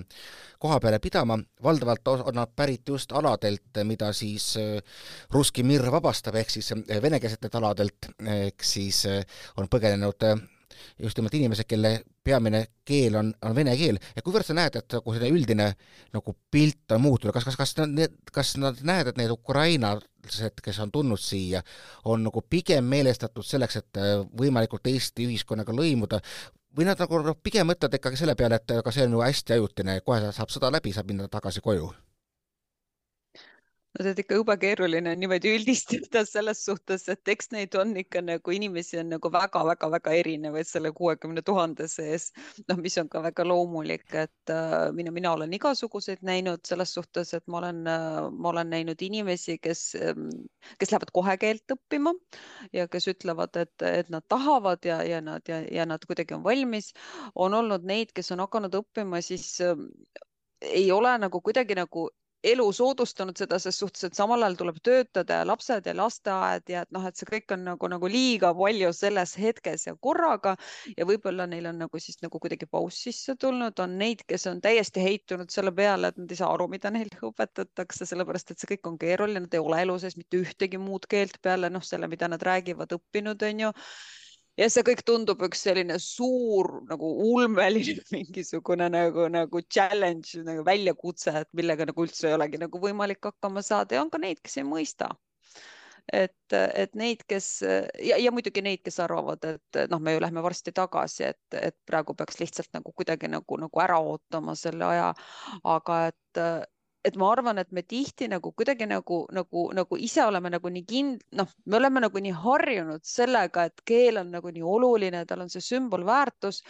koha 0.61 0.79
peale 0.79 0.99
pidama, 1.01 1.39
valdavalt 1.63 2.07
on 2.13 2.35
nad 2.37 2.53
pärit 2.55 2.87
just 2.87 3.11
aladelt, 3.11 3.81
mida 3.83 4.11
siis 4.13 4.53
äh, 4.61 4.77
Russki 5.33 5.63
Mir 5.63 5.91
vabastab, 5.91 6.37
ehk 6.37 6.53
siis 6.53 6.71
äh, 6.75 7.01
venekeelsetelt 7.01 7.55
aladelt, 7.57 8.11
ehk 8.21 8.63
siis 8.63 9.05
äh, 9.09 9.25
on 9.57 9.69
põgenenud 9.71 10.29
just 11.01 11.19
nimelt 11.19 11.35
inimesed, 11.37 11.67
kelle 11.69 11.93
peamine 12.23 12.65
keel 12.85 13.17
on, 13.19 13.31
on 13.45 13.55
vene 13.55 13.75
keel. 13.79 13.99
Ja 14.15 14.23
kuivõrd 14.25 14.47
sa 14.47 14.55
näed, 14.57 14.77
et 14.79 14.97
nagu 14.97 15.15
selline 15.15 15.37
üldine 15.37 15.67
nagu 16.15 16.35
pilt 16.53 16.95
on 16.95 17.03
muutunud, 17.05 17.33
kas, 17.35 17.47
kas, 17.47 17.57
kas 17.59 17.75
need, 17.87 18.15
kas 18.33 18.55
nad 18.61 18.79
näed, 18.87 19.11
et 19.11 19.19
need 19.21 19.33
ukrainlased, 19.33 20.61
kes 20.63 20.81
on 20.83 20.93
tulnud 20.93 21.21
siia, 21.21 21.63
on 22.05 22.27
nagu 22.27 22.43
pigem 22.49 22.87
meelestatud 22.91 23.47
selleks, 23.47 23.81
et 23.81 24.01
äh, 24.01 24.13
võimalikult 24.37 24.91
Eesti 24.91 25.27
ühiskonnaga 25.29 25.75
lõimuda? 25.75 26.21
Või 26.77 26.87
nad 26.87 27.01
nagu 27.01 27.19
noh, 27.25 27.35
pigem 27.43 27.67
mõtlevad 27.67 27.97
ikkagi 27.97 28.21
selle 28.21 28.37
peale, 28.39 28.61
et 28.61 28.77
aga 28.77 28.93
see 28.95 29.03
on 29.03 29.17
ju 29.17 29.25
hästi 29.25 29.57
ajutine, 29.57 29.99
kohe 30.07 30.31
saab 30.31 30.53
sõda 30.53 30.71
läbi, 30.71 30.95
saab 30.95 31.11
minna 31.11 31.27
tagasi 31.31 31.63
koju 31.63 31.91
no 33.99 34.09
on 34.09 34.19
ikka 34.23 34.37
jube 34.37 34.55
keeruline 34.61 35.13
niimoodi 35.19 35.51
üldistada 35.57 36.23
selles 36.29 36.63
suhtes, 36.67 37.07
et 37.11 37.31
eks 37.33 37.51
neid 37.51 37.75
on 37.79 37.91
ikka 37.99 38.21
nagu 38.23 38.53
inimesi 38.55 38.99
on 39.01 39.09
nagu 39.11 39.31
väga-väga-väga 39.33 40.13
erinevaid 40.21 40.69
selle 40.69 40.93
kuuekümne 40.95 41.43
tuhande 41.47 41.87
sees. 41.91 42.29
noh, 42.69 42.79
mis 42.85 42.97
on 43.01 43.09
ka 43.11 43.23
väga 43.25 43.45
loomulik, 43.47 44.07
et 44.23 44.53
äh, 44.53 44.77
mina, 44.95 45.11
mina 45.11 45.33
olen 45.35 45.53
igasuguseid 45.57 46.23
näinud 46.27 46.63
selles 46.67 46.95
suhtes, 46.97 47.33
et 47.35 47.47
ma 47.47 47.59
olen 47.61 47.83
äh,, 47.87 48.21
ma 48.31 48.53
olen 48.53 48.71
näinud 48.71 49.03
inimesi, 49.03 49.57
kes 49.59 49.83
äh,, 49.99 50.15
kes 50.79 50.93
lähevad 50.93 51.11
kohe 51.13 51.35
keelt 51.41 51.75
õppima 51.75 52.15
ja 52.73 52.87
kes 52.91 53.09
ütlevad, 53.11 53.59
et, 53.59 53.75
et 53.87 54.09
nad 54.13 54.25
tahavad 54.31 54.87
ja, 54.87 55.01
ja 55.03 55.21
nad 55.25 55.47
ja, 55.51 55.61
ja 55.67 55.87
nad 55.89 56.03
kuidagi 56.07 56.37
on 56.37 56.45
valmis. 56.47 56.93
on 57.35 57.53
olnud 57.53 57.83
neid, 57.87 58.15
kes 58.15 58.31
on 58.31 58.45
hakanud 58.45 58.75
õppima, 58.83 59.19
siis 59.25 59.57
äh, 59.65 59.75
ei 60.61 60.91
ole 60.91 61.17
nagu 61.17 61.41
kuidagi 61.41 61.75
nagu 61.75 62.07
elu 62.43 62.65
soodustanud 62.73 63.37
seda 63.37 63.59
ses 63.61 63.77
suhtes, 63.79 64.03
et 64.07 64.17
samal 64.17 64.41
ajal 64.41 64.57
tuleb 64.59 64.79
töötada 64.83 65.41
ja 65.41 65.47
lapsed 65.47 65.85
ja 65.85 65.93
lasteaed 65.97 66.71
ja 66.73 66.83
et 66.85 66.91
noh, 66.95 67.05
et 67.07 67.17
see 67.19 67.29
kõik 67.29 67.53
on 67.55 67.65
nagu, 67.69 67.89
nagu 67.91 68.09
liiga 68.09 68.51
palju 68.57 68.91
selles 68.97 69.35
hetkes 69.39 69.87
ja 69.87 69.95
korraga. 70.07 70.55
Ja 70.97 71.05
võib-olla 71.09 71.45
neil 71.49 71.69
on 71.69 71.81
nagu 71.83 72.01
siis 72.01 72.17
nagu 72.25 72.41
kuidagi 72.41 72.67
pauss 72.69 73.03
sisse 73.05 73.35
tulnud, 73.39 73.77
on 73.83 73.97
neid, 74.01 74.25
kes 74.27 74.47
on 74.51 74.61
täiesti 74.63 75.03
heitunud 75.05 75.53
selle 75.53 75.73
peale, 75.75 76.11
et 76.11 76.21
nad 76.21 76.31
ei 76.31 76.41
saa 76.41 76.49
aru, 76.55 76.67
mida 76.71 76.91
neile 76.93 77.21
õpetatakse, 77.31 78.07
sellepärast 78.09 78.53
et 78.53 78.61
see 78.61 78.73
kõik 78.73 78.89
on 78.89 78.97
keeruline, 79.01 79.45
nad 79.45 79.53
ei 79.53 79.61
ole 79.61 79.83
elu 79.85 79.99
sees 80.01 80.17
mitte 80.17 80.41
ühtegi 80.41 80.81
muud 80.81 81.05
keelt 81.11 81.37
peale 81.45 81.69
noh, 81.69 81.85
selle, 81.85 82.09
mida 82.11 82.29
nad 82.31 82.41
räägivad, 82.41 82.97
õppinud 82.97 83.49
on 83.51 83.67
ju 83.67 83.71
ja 84.59 84.67
see 84.71 84.83
kõik 84.87 85.03
tundub 85.07 85.41
üks 85.47 85.63
selline 85.67 85.97
suur 86.01 86.81
nagu 86.89 87.11
ulmeline 87.31 88.03
mingisugune 88.15 88.89
nagu, 88.91 89.27
nagu 89.31 89.63
challenge 89.69 90.43
nagu 90.47 90.65
väljakutse, 90.67 91.33
et 91.43 91.51
millega 91.57 91.87
nagu 91.89 92.07
üldse 92.07 92.29
ei 92.29 92.37
olegi 92.37 92.61
nagu 92.61 92.81
võimalik 92.81 93.31
hakkama 93.31 93.63
saada. 93.65 93.97
Ja 93.97 94.05
on 94.05 94.11
ka 94.13 94.21
neid, 94.21 94.41
kes 94.43 94.59
ei 94.61 94.67
mõista. 94.67 95.11
Et, 96.11 96.53
et 96.53 96.95
neid, 96.97 97.21
kes 97.29 97.61
ja, 97.61 98.17
ja 98.17 98.31
muidugi 98.33 98.63
neid, 98.65 98.81
kes 98.83 98.97
arvavad, 99.03 99.45
et 99.45 99.77
noh, 99.91 100.01
me 100.01 100.15
ju 100.15 100.23
lähme 100.23 100.41
varsti 100.43 100.73
tagasi, 100.75 101.27
et, 101.29 101.55
et 101.55 101.77
praegu 101.87 102.15
peaks 102.17 102.41
lihtsalt 102.41 102.71
nagu 102.75 102.91
kuidagi 102.97 103.29
nagu, 103.31 103.59
nagu 103.61 103.83
ära 103.83 103.99
ootama 104.01 104.57
selle 104.59 104.89
aja, 104.89 105.11
aga 105.75 105.99
et 106.09 106.41
et 107.05 107.15
ma 107.17 107.31
arvan, 107.33 107.57
et 107.57 107.71
me 107.71 107.81
tihti 107.81 108.27
nagu 108.29 108.51
kuidagi 108.53 108.85
nagu, 108.89 109.23
nagu, 109.33 109.63
nagu 109.73 109.97
ise 109.97 110.23
oleme 110.25 110.51
nagu 110.53 110.69
nii 110.69 110.83
kind-, 110.89 111.23
noh, 111.37 111.49
me 111.65 111.77
oleme 111.79 112.03
nagu 112.03 112.21
nii 112.21 112.33
harjunud 112.43 113.05
sellega, 113.07 113.65
et 113.69 113.81
keel 113.87 114.21
on 114.21 114.29
nagu 114.35 114.51
nii 114.53 114.65
oluline, 114.73 115.23
tal 115.29 115.41
on 115.45 115.49
see 115.49 115.63
sümbolväärtus. 115.65 116.61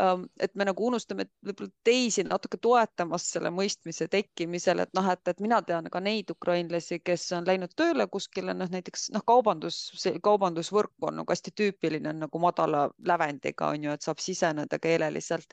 Ähm, 0.00 0.26
et 0.40 0.54
me 0.54 0.68
nagu 0.68 0.86
unustame 0.88 1.28
võib-olla 1.44 1.72
teisi 1.84 2.24
natuke 2.24 2.60
toetamas 2.62 3.28
selle 3.34 3.52
mõistmise 3.52 4.08
tekkimisel, 4.12 4.80
et 4.86 4.96
noh, 4.96 5.10
et, 5.12 5.22
et 5.28 5.44
mina 5.44 5.60
tean 5.66 5.90
ka 5.92 6.00
neid 6.00 6.32
ukrainlasi, 6.32 7.00
kes 7.04 7.28
on 7.36 7.48
läinud 7.48 7.76
tööle 7.76 8.08
kuskile, 8.12 8.56
noh 8.56 8.72
näiteks 8.72 9.10
noh, 9.16 9.24
kaubandus, 9.28 9.82
kaubandusvõrk 10.24 11.10
on 11.10 11.20
nagu 11.20 11.32
hästi 11.36 11.52
tüüpiline 11.56 12.16
nagu 12.16 12.40
madala 12.40 12.88
lävendiga 13.04 13.72
on 13.74 13.88
ju, 13.88 13.92
et 13.96 14.08
saab 14.08 14.22
siseneda 14.22 14.80
keeleliselt 14.80 15.52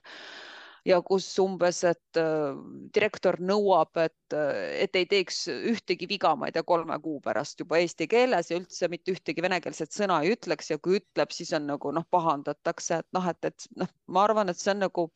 ja 0.87 0.99
kus 1.05 1.27
umbes, 1.39 1.81
et 1.87 2.19
äh, 2.19 2.55
direktor 2.95 3.39
nõuab, 3.39 3.93
et, 4.03 4.35
äh, 4.35 4.81
et 4.83 4.95
ei 4.99 5.07
teeks 5.09 5.45
ühtegi 5.53 6.07
viga, 6.09 6.33
ma 6.35 6.49
ei 6.49 6.55
tea, 6.55 6.65
kolme 6.67 6.97
kuu 7.03 7.21
pärast 7.23 7.63
juba 7.63 7.79
eesti 7.79 8.07
keeles 8.11 8.51
ja 8.51 8.59
üldse 8.59 8.89
mitte 8.91 9.15
ühtegi 9.15 9.45
venekeelset 9.45 9.95
sõna 9.95 10.21
ei 10.23 10.35
ütleks 10.35 10.73
ja 10.73 10.79
kui 10.83 10.99
ütleb, 10.99 11.31
siis 11.35 11.53
on 11.55 11.69
nagu 11.71 11.93
noh, 11.95 12.07
pahandatakse, 12.11 12.99
et 13.03 13.09
noh, 13.15 13.29
et, 13.31 13.51
et 13.51 13.69
noh, 13.79 13.95
ma 14.11 14.27
arvan, 14.27 14.51
et 14.51 14.59
see 14.59 14.73
on 14.75 14.83
nagu 14.83 15.07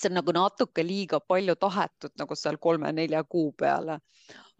see 0.00 0.10
on 0.10 0.16
nagu 0.18 0.34
natuke 0.36 0.84
liiga 0.86 1.20
palju 1.32 1.56
tahetud 1.64 2.14
nagu 2.22 2.38
seal 2.38 2.58
kolme-nelja 2.66 3.24
kuu 3.34 3.52
peale. 3.64 4.00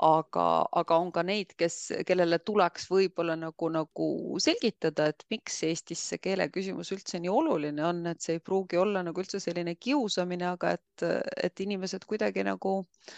aga, 0.00 0.44
aga 0.81 0.96
on 0.96 1.11
ka 1.12 1.22
neid, 1.29 1.50
kes, 1.61 1.74
kellele 2.09 2.38
tuleks 2.40 2.87
võib-olla 2.88 3.35
nagu, 3.37 3.68
nagu 3.68 4.07
selgitada, 4.40 5.11
et 5.12 5.26
miks 5.31 5.59
Eestis 5.68 6.05
see 6.12 6.22
keele 6.24 6.46
küsimus 6.55 6.92
üldse 6.96 7.20
nii 7.20 7.29
oluline 7.40 7.85
on, 7.85 8.00
et 8.09 8.24
see 8.24 8.38
ei 8.38 8.40
pruugi 8.40 8.81
olla 8.81 9.03
nagu 9.05 9.20
üldse 9.20 9.42
selline 9.44 9.74
kiusamine, 9.76 10.46
aga 10.55 10.72
et, 10.79 11.05
et 11.37 11.64
inimesed 11.66 12.09
kuidagi 12.09 12.46
nagu 12.48 12.79
äh, 12.81 13.12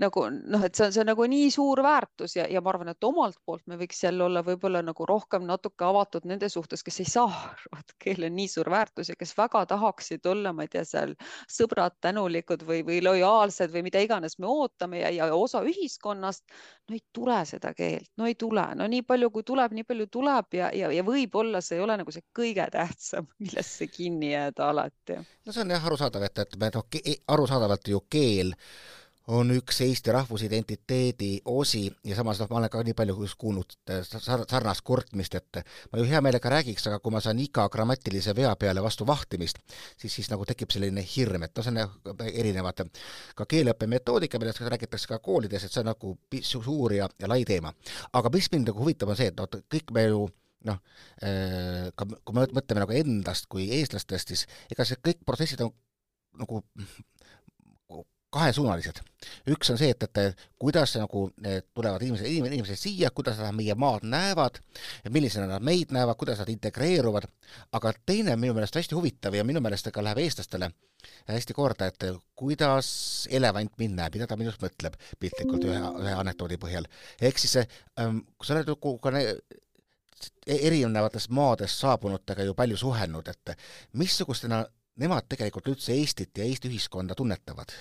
nagu 0.00 0.26
noh, 0.28 0.64
et 0.66 0.76
see 0.76 0.86
on, 0.86 0.92
see 0.92 1.00
on 1.00 1.08
nagu 1.08 1.24
nii 1.30 1.48
suur 1.52 1.80
väärtus 1.84 2.36
ja, 2.36 2.44
ja 2.52 2.60
ma 2.60 2.72
arvan, 2.72 2.90
et 2.92 3.04
omalt 3.06 3.38
poolt 3.48 3.64
me 3.70 3.78
võiks 3.80 4.02
jälle 4.04 4.26
olla 4.26 4.42
võib-olla 4.44 4.82
nagu 4.84 5.06
rohkem 5.08 5.46
natuke 5.48 5.86
avatud 5.86 6.26
nende 6.28 6.50
suhtes, 6.52 6.82
kes 6.84 7.00
ei 7.00 7.08
saa 7.08 7.30
aru, 7.30 7.78
et 7.80 7.94
keel 8.04 8.26
on 8.28 8.36
nii 8.36 8.50
suur 8.52 8.68
väärtus 8.72 9.10
ja 9.12 9.16
kes 9.16 9.32
väga 9.38 9.64
tahaksid 9.72 10.28
olla, 10.28 10.52
ma 10.52 10.66
ei 10.66 10.72
tea, 10.72 10.84
seal 10.84 11.14
sõbrad, 11.52 11.96
tänulikud 12.04 12.66
või, 12.68 12.82
või 12.86 13.00
lojaalsed 13.04 13.72
või 13.72 13.86
mida 13.88 14.02
iganes 14.04 14.36
me 14.42 14.50
ootame 14.50 15.00
ja, 15.00 15.14
ja 15.16 15.30
osa 15.34 15.62
ühiskonnast. 15.64 16.44
no 16.88 16.98
ei 16.98 17.02
tule 17.16 17.38
seda 17.48 17.72
keelt, 17.74 18.10
no 18.20 18.28
ei 18.28 18.36
tule, 18.36 18.66
no 18.76 18.90
nii 18.90 19.02
palju, 19.06 19.30
kui 19.32 19.46
tuleb, 19.48 19.72
nii 19.72 19.88
palju 19.88 20.08
tuleb 20.12 20.60
ja, 20.60 20.70
ja, 20.76 20.92
ja 20.92 21.06
võib-olla 21.06 21.64
see 21.64 21.80
ei 21.80 21.86
ole 21.86 21.96
nagu 22.02 22.12
see 22.12 22.26
kõige 22.36 22.68
tähtsam, 22.72 23.32
millesse 23.42 23.88
kinni 23.88 24.34
jääda 24.34 24.68
alati. 24.74 25.18
no 25.24 25.56
see 25.56 25.64
on 25.64 25.72
jah 25.72 25.88
arusaadav, 25.88 26.28
et, 26.28 26.44
et 26.44 26.60
me 26.60 26.70
noh, 26.74 26.86
arusaadavalt 27.32 27.88
ju 27.88 28.04
keel 28.12 28.52
on 29.26 29.50
üks 29.50 29.80
Eesti 29.82 30.12
rahvusidentiteedi 30.14 31.30
osi 31.50 31.82
ja 32.06 32.14
samas 32.16 32.38
noh, 32.40 32.50
ma 32.50 32.60
olen 32.60 32.70
ka 32.70 32.82
nii 32.86 32.94
palju 32.94 33.26
kuulnud 33.38 33.74
äh, 33.90 34.04
sarnast 34.06 34.84
kurtmist, 34.86 35.34
et 35.34 35.60
ma 35.90 35.98
ju 35.98 36.06
hea 36.06 36.20
meelega 36.22 36.50
räägiks, 36.52 36.86
aga 36.86 37.00
kui 37.02 37.14
ma 37.14 37.22
saan 37.24 37.40
iga 37.42 37.66
grammatilise 37.72 38.34
vea 38.36 38.52
peale 38.56 38.82
vastu 38.84 39.06
vahtimist, 39.06 39.58
siis, 39.98 40.14
siis 40.14 40.30
nagu 40.30 40.46
tekib 40.46 40.70
selline 40.70 41.02
hirm, 41.16 41.42
et 41.42 41.58
noh, 41.58 41.66
see 41.66 41.86
on 42.12 42.22
erinevad 42.30 42.84
ka 43.34 43.48
keeleõppemetoodika, 43.50 44.38
millest 44.38 44.62
räägitakse 44.62 45.10
ka 45.10 45.18
koolides, 45.24 45.66
et 45.66 45.74
see 45.74 45.82
on 45.82 45.90
nagu 45.90 46.14
suur 46.46 46.94
ja, 46.94 47.08
ja 47.18 47.30
lai 47.30 47.42
teema. 47.48 47.74
aga 48.12 48.30
mis 48.34 48.50
mind 48.52 48.70
nagu 48.70 48.84
huvitab, 48.84 49.10
on 49.10 49.18
see, 49.18 49.32
et 49.32 49.42
noh, 49.42 49.50
kõik 49.74 49.90
me 49.96 50.06
ju 50.06 50.22
noh, 50.66 50.78
ka 51.98 52.06
kui 52.06 52.38
me 52.38 52.46
mõtleme 52.54 52.82
nagu 52.82 52.94
endast 52.94 53.50
kui 53.50 53.68
eestlastest, 53.74 54.30
siis 54.32 54.46
ega 54.70 54.86
see 54.86 55.02
kõik 55.02 55.26
protsessid 55.26 55.66
on 55.66 55.74
nagu 56.36 56.62
kahesuunalised. 58.30 59.00
üks 59.50 59.70
on 59.72 59.78
see, 59.80 59.90
et, 59.90 60.02
et 60.02 60.46
kuidas 60.58 60.94
nagu 61.00 61.26
need 61.42 61.66
tulevad 61.74 62.02
inimesed, 62.02 62.26
inimesed 62.26 62.78
siia, 62.78 63.10
kuidas 63.14 63.38
nad 63.42 63.54
meie 63.56 63.74
maad 63.74 64.04
näevad, 64.06 64.60
millisena 65.10 65.46
nad 65.50 65.64
meid 65.64 65.94
näevad, 65.94 66.18
kuidas 66.20 66.42
nad 66.42 66.50
integreeruvad, 66.52 67.28
aga 67.72 67.92
teine 68.06 68.36
minu 68.36 68.54
meelest 68.54 68.76
hästi 68.78 68.98
huvitav 68.98 69.34
ja 69.34 69.44
minu 69.44 69.62
meelest 69.64 69.90
ka 69.92 70.04
läheb 70.04 70.22
eestlastele 70.24 70.70
hästi 71.28 71.54
korda, 71.54 71.86
et 71.86 72.04
kuidas 72.38 72.88
elevant 73.30 73.72
mind 73.78 73.98
näeb, 73.98 74.16
mida 74.16 74.26
ta 74.26 74.38
minust 74.38 74.62
mõtleb, 74.62 74.96
piltlikult 75.22 75.66
ühe, 75.68 75.82
ühe 76.02 76.14
anekdoodi 76.18 76.58
põhjal. 76.62 76.88
ehk 77.20 77.38
siis 77.38 77.56
ähm, 77.62 78.24
kui 78.36 78.46
sa 78.46 78.56
oled 78.56 78.70
nagu 78.72 78.96
ka 79.02 79.12
erinevatest 80.46 81.30
maadest 81.30 81.82
saabunutega 81.82 82.46
ju 82.46 82.54
palju 82.54 82.76
suhelnud, 82.80 83.28
et 83.28 83.56
missugustena 83.92 84.64
nemad 84.96 85.28
tegelikult 85.28 85.68
üldse 85.74 85.92
Eestit 85.92 86.38
ja 86.38 86.44
Eesti 86.44 86.70
ühiskonda 86.72 87.14
tunnetavad 87.14 87.74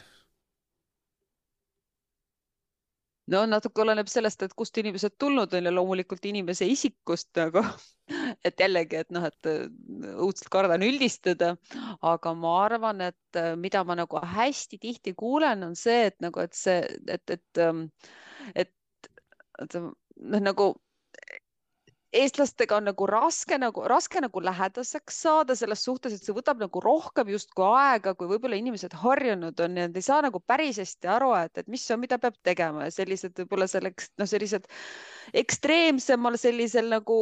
no 3.34 3.42
natuke 3.50 3.84
oleneb 3.84 4.10
sellest, 4.12 4.44
et 4.46 4.54
kust 4.58 4.78
inimesed 4.82 5.16
tulnud 5.22 5.54
on 5.58 5.70
ja 5.70 5.74
loomulikult 5.74 6.26
inimese 6.30 6.68
isikust 6.70 7.32
nagu, 7.40 7.64
et 8.48 8.62
jällegi, 8.62 9.02
et 9.02 9.12
noh, 9.16 9.26
et 9.26 9.50
äh, 9.50 9.66
õudselt 10.14 10.52
kardan 10.54 10.86
üldistada, 10.86 11.56
aga 12.06 12.36
ma 12.38 12.56
arvan, 12.66 13.04
et 13.10 13.42
äh, 13.42 13.54
mida 13.60 13.84
ma 13.88 13.98
nagu 13.98 14.22
hästi 14.36 14.80
tihti 14.82 15.16
kuulen, 15.18 15.66
on 15.70 15.76
see, 15.80 16.06
et 16.12 16.18
nagu, 16.24 16.44
et 16.44 16.58
see, 16.58 16.82
et, 17.08 17.38
et, 17.38 17.62
ähm, 17.62 17.88
et, 18.54 18.74
et 19.64 19.80
noh, 19.80 19.94
nagu 20.42 20.74
eestlastega 22.22 22.78
on 22.80 22.88
nagu 22.90 23.08
raske 23.10 23.58
nagu, 23.62 23.84
raske 23.90 24.22
nagu 24.24 24.42
lähedaseks 24.44 25.20
saada 25.26 25.56
selles 25.58 25.84
suhtes, 25.88 26.16
et 26.16 26.24
see 26.24 26.36
võtab 26.36 26.62
nagu 26.64 26.82
rohkem 26.84 27.32
justkui 27.34 27.66
aega, 27.68 28.16
kui 28.16 28.30
võib-olla 28.32 28.60
inimesed 28.60 28.96
harjunud 29.02 29.60
on 29.66 29.82
ja 29.82 29.90
nad 29.90 30.00
ei 30.00 30.06
saa 30.06 30.22
nagu 30.26 30.42
päris 30.42 30.80
hästi 30.84 31.12
aru, 31.18 31.34
et, 31.42 31.64
et 31.64 31.72
mis 31.72 31.84
on, 31.92 32.02
mida 32.04 32.20
peab 32.22 32.38
tegema. 32.46 32.88
Ja 32.88 32.96
sellised 32.96 33.36
võib-olla 33.44 33.68
selleks, 33.72 34.12
noh, 34.22 34.30
sellised 34.30 34.68
ekstreemsemal 35.44 36.40
sellisel 36.42 36.90
nagu 36.94 37.20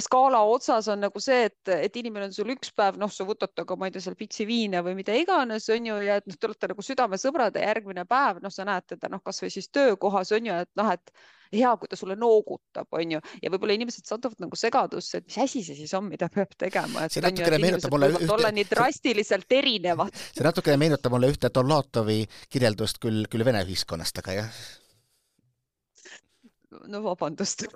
skaala 0.00 0.40
otsas 0.48 0.88
on 0.88 1.02
nagu 1.04 1.20
see, 1.20 1.44
et, 1.48 1.70
et 1.74 1.96
inimene 2.00 2.28
on 2.28 2.34
sul 2.34 2.50
üks 2.54 2.70
päev, 2.76 2.96
noh, 3.00 3.10
sa 3.12 3.26
võtad 3.28 3.52
temaga, 3.52 3.76
ma 3.76 3.88
ei 3.88 3.94
tea, 3.94 4.04
seal 4.06 4.16
pitsi 4.18 4.46
viina 4.48 4.80
või 4.84 4.96
mida 4.98 5.16
iganes, 5.16 5.68
on 5.74 5.90
ju, 5.90 5.98
ja 6.06 6.16
et 6.20 6.28
noh, 6.28 6.38
te 6.38 6.48
olete 6.48 6.70
nagu 6.72 6.84
südamesõbrad 6.84 7.58
ja 7.58 7.66
järgmine 7.68 8.06
päev, 8.08 8.40
noh, 8.44 8.54
sa 8.54 8.64
näed 8.68 8.88
teda, 8.94 9.10
noh, 9.12 9.22
kasvõi 9.24 9.52
siis 9.52 9.68
töökohas 9.74 10.32
on 10.36 10.48
ju, 10.48 10.56
et 10.64 10.72
noh, 10.80 10.88
et 10.96 11.12
hea, 11.54 11.70
kui 11.80 11.90
ta 11.90 11.98
sulle 11.98 12.16
noogutab, 12.18 12.88
on 12.96 13.14
ju, 13.16 13.22
ja 13.42 13.52
võib-olla 13.52 13.76
inimesed 13.78 14.08
satuvad 14.08 14.42
nagu 14.44 14.58
segadusse, 14.58 15.20
et 15.20 15.28
mis 15.28 15.38
asi 15.44 15.62
see 15.66 15.78
siis 15.78 15.94
on, 15.98 16.08
mida 16.10 16.30
peab 16.32 16.52
tegema, 16.58 17.06
see 17.12 17.24
natukene 17.24 17.62
meenutab 17.62 17.94
mulle 17.94 18.12
ühte... 18.14 18.28
olla 18.34 18.52
nii 18.54 18.66
drastiliselt 18.70 19.56
erinevad. 19.60 20.20
see 20.34 20.46
natukene 20.46 20.80
meenutab 20.80 21.16
mulle 21.16 21.32
ühte 21.32 21.52
Dolatovi 21.54 22.20
kirjeldust 22.52 23.00
küll, 23.02 23.24
küll 23.32 23.46
vene 23.48 23.64
ühiskonnast, 23.66 24.22
aga 24.22 24.38
jah. 24.42 24.62
no 26.88 27.02
vabandust 27.04 27.66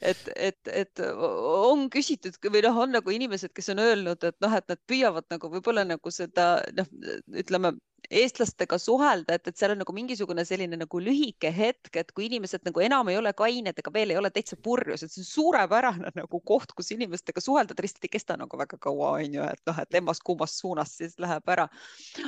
et, 0.00 0.28
et, 0.36 0.68
et 0.68 1.02
on 1.08 1.86
küsitud 1.92 2.36
või 2.52 2.62
noh, 2.64 2.80
on 2.84 2.92
nagu 2.98 3.12
inimesed, 3.14 3.52
kes 3.56 3.72
on 3.72 3.80
öelnud, 3.82 4.24
et 4.28 4.36
noh, 4.44 4.56
et 4.58 4.66
nad 4.68 4.80
püüavad 4.90 5.28
nagu 5.32 5.50
võib-olla 5.52 5.86
nagu 5.88 6.12
seda 6.12 6.50
noh, 6.76 6.90
ütleme 7.32 7.72
eestlastega 8.10 8.78
suhelda, 8.80 9.36
et, 9.36 9.48
et 9.50 9.58
seal 9.58 9.74
on 9.74 9.82
nagu 9.82 9.92
mingisugune 9.92 10.44
selline 10.48 10.78
nagu 10.80 11.00
lühike 11.02 11.50
hetk, 11.54 11.90
et 12.00 12.12
kui 12.16 12.28
inimesed 12.28 12.64
nagu 12.64 12.82
enam 12.84 13.10
ei 13.12 13.18
ole 13.18 13.32
kained 13.36 13.80
ega 13.82 13.92
veel 13.92 14.14
ei 14.14 14.20
ole 14.20 14.30
täitsa 14.32 14.56
purjus, 14.62 15.02
et 15.04 15.12
see 15.12 15.22
on 15.24 15.28
suurepärane 15.28 16.12
nagu 16.16 16.40
koht, 16.48 16.72
kus 16.76 16.92
inimestega 16.94 17.42
suhelda, 17.44 17.76
ta 17.76 17.84
lihtsalt 17.84 18.08
ei 18.08 18.12
kesta 18.14 18.38
nagu 18.40 18.60
väga 18.60 18.78
kaua, 18.80 19.14
on 19.18 19.36
ju, 19.38 19.44
et 19.44 19.62
noh, 19.68 19.80
et 19.82 19.98
emmast-kummast 20.00 20.62
suunast 20.62 21.02
siis 21.02 21.18
läheb 21.20 21.52
ära. 21.52 21.68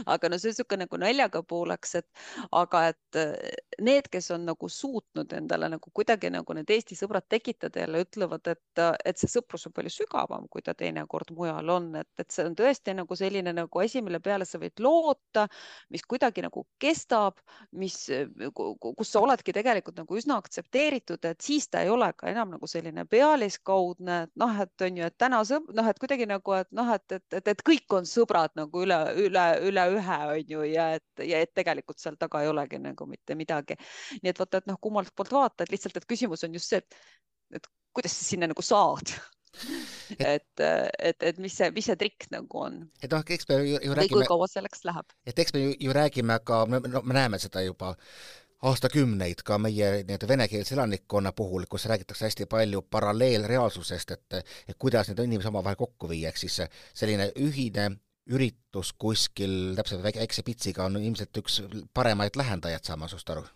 aga 0.07 0.29
no 0.29 0.39
see 0.39 0.51
on 0.51 0.57
niisugune 0.57 0.85
nagu 0.85 1.01
naljaga 1.01 1.43
pooleks, 1.47 1.95
et 2.03 2.09
aga 2.53 2.85
et 2.93 3.21
need, 3.81 4.11
kes 4.13 4.31
on 4.37 4.45
nagu 4.51 4.69
suutnud 4.69 5.33
endale 5.37 5.71
nagu 5.73 5.93
kuidagi 5.95 6.31
nagu 6.33 6.57
need 6.57 6.71
Eesti 6.71 6.99
sõbrad 6.99 7.27
tekitada 7.29 7.85
jälle 7.85 8.03
ütlevad, 8.05 8.47
et, 8.53 8.85
et 9.05 9.19
see 9.21 9.31
sõprus 9.31 9.67
on 9.69 9.75
palju 9.77 9.93
sügavam, 9.95 10.47
kui 10.51 10.63
ta 10.67 10.75
teinekord 10.75 11.33
mujal 11.37 11.73
on, 11.73 11.91
et, 12.03 12.11
et 12.21 12.31
see 12.31 12.45
on 12.47 12.57
tõesti 12.59 12.95
nagu 12.99 13.17
selline 13.17 13.55
nagu 13.57 13.83
asi, 13.83 14.03
mille 14.05 14.21
peale 14.21 14.45
sa 14.49 14.61
võid 14.61 14.83
loota 14.83 15.47
mis 15.91 16.05
kuidagi 16.09 16.45
nagu 16.45 16.65
kestab, 16.83 17.41
mis, 17.77 17.97
kus 18.51 19.13
sa 19.13 19.23
oledki 19.25 19.55
tegelikult 19.57 19.99
nagu 20.01 20.19
üsna 20.19 20.39
aktsepteeritud, 20.41 21.25
et 21.31 21.41
siis 21.45 21.69
ta 21.71 21.85
ei 21.85 21.91
ole 21.93 22.11
ka 22.17 22.31
enam 22.31 22.55
nagu 22.55 22.69
selline 22.71 23.05
pealiskaudne, 23.11 24.21
et 24.27 24.35
noh, 24.41 24.61
et 24.65 24.87
on 24.87 25.01
ju, 25.01 25.09
et 25.11 25.19
täna 25.21 25.43
sõb-, 25.49 25.73
noh, 25.77 25.91
et 25.91 26.03
kuidagi 26.03 26.29
nagu, 26.31 26.55
et 26.59 26.71
noh, 26.77 26.93
et, 26.95 27.07
et, 27.19 27.27
et, 27.41 27.53
et 27.55 27.65
kõik 27.67 27.99
on 27.99 28.09
sõbrad 28.09 28.55
nagu 28.59 28.85
üle, 28.85 29.01
üle, 29.25 29.47
üle 29.71 29.89
ühe 29.97 30.21
on 30.35 30.55
ju 30.55 30.69
ja 30.71 30.91
et, 30.99 31.25
ja 31.27 31.43
et 31.45 31.53
tegelikult 31.57 32.01
seal 32.03 32.19
taga 32.21 32.45
ei 32.45 32.53
olegi 32.53 32.81
nagu 32.83 33.09
mitte 33.11 33.37
midagi. 33.39 33.79
nii 34.23 34.33
et 34.33 34.41
vaata, 34.41 34.63
et 34.63 34.71
noh, 34.71 34.79
kummalt 34.81 35.15
poolt 35.17 35.35
vaatad, 35.35 35.73
lihtsalt, 35.73 35.97
et 35.97 36.09
küsimus 36.09 36.45
on 36.47 36.57
just 36.57 36.73
see, 36.73 36.81
et, 36.83 37.03
et 37.61 37.71
kuidas 37.97 38.15
sa 38.17 38.25
sinna 38.33 38.51
nagu 38.51 38.63
saad 38.65 39.15
et, 40.19 40.63
et, 40.99 41.23
et 41.23 41.39
mis 41.43 41.55
see, 41.55 41.71
mis 41.75 41.87
see 41.87 41.97
trikk 42.01 42.29
nagu 42.35 42.63
on? 42.67 42.83
et 43.03 43.11
noh, 43.13 43.25
eks 43.37 43.49
me 43.49 43.59
ju, 43.61 43.79
ju 43.83 43.97
räägime. 43.97 44.21
kui 44.21 44.29
kaua 44.29 44.49
selleks 44.51 44.85
läheb? 44.89 45.17
et 45.27 45.39
eks 45.45 45.55
me 45.57 45.65
ju, 45.65 45.73
ju 45.87 45.97
räägime 45.97 46.39
ka, 46.45 46.63
no 46.71 47.03
me 47.03 47.17
näeme 47.17 47.41
seda 47.43 47.65
juba 47.67 47.95
aastakümneid 48.71 49.41
ka 49.47 49.57
meie 49.59 49.91
nii-öelda 50.05 50.29
venekeelse 50.29 50.75
elanikkonna 50.77 51.33
puhul, 51.33 51.65
kus 51.71 51.87
räägitakse 51.89 52.27
hästi 52.29 52.47
palju 52.51 52.83
paralleelreaalsusest, 52.93 54.11
et, 54.17 54.41
et 54.69 54.79
kuidas 54.79 55.09
need 55.09 55.23
inimesi 55.25 55.49
omavahel 55.49 55.81
kokku 55.81 56.11
viia, 56.11 56.29
ehk 56.29 56.43
siis 56.43 56.61
selline 56.95 57.31
ühine 57.41 57.89
üritus 58.31 58.93
kuskil 59.01 59.73
täpselt 59.79 60.05
väikse 60.05 60.45
pitsiga 60.47 60.85
on 60.87 61.01
ilmselt 61.01 61.41
üks 61.41 61.63
paremaid 61.95 62.37
lähendajaid, 62.37 62.85
saan 62.85 63.01
ma 63.01 63.09
sinust 63.09 63.33
aru 63.33 63.47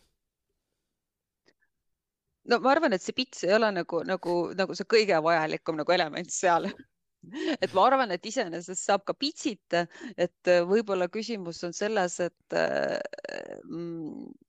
no 2.50 2.58
ma 2.64 2.74
arvan, 2.74 2.96
et 2.96 3.04
see 3.04 3.16
pits 3.16 3.44
ei 3.46 3.54
ole 3.56 3.70
nagu, 3.74 4.02
nagu, 4.08 4.40
nagu 4.58 4.76
see 4.76 4.88
kõige 4.96 5.20
vajalikum 5.24 5.80
nagu 5.80 5.96
element 5.96 6.32
seal. 6.32 6.68
Et 7.64 7.72
ma 7.72 7.86
arvan, 7.88 8.10
et 8.12 8.26
iseenesest 8.28 8.82
saab 8.84 9.04
ka 9.08 9.14
pitsita, 9.16 9.86
et 10.20 10.50
võib-olla 10.68 11.06
küsimus 11.08 11.62
on 11.64 11.72
selles, 11.72 12.18
et, 12.20 12.56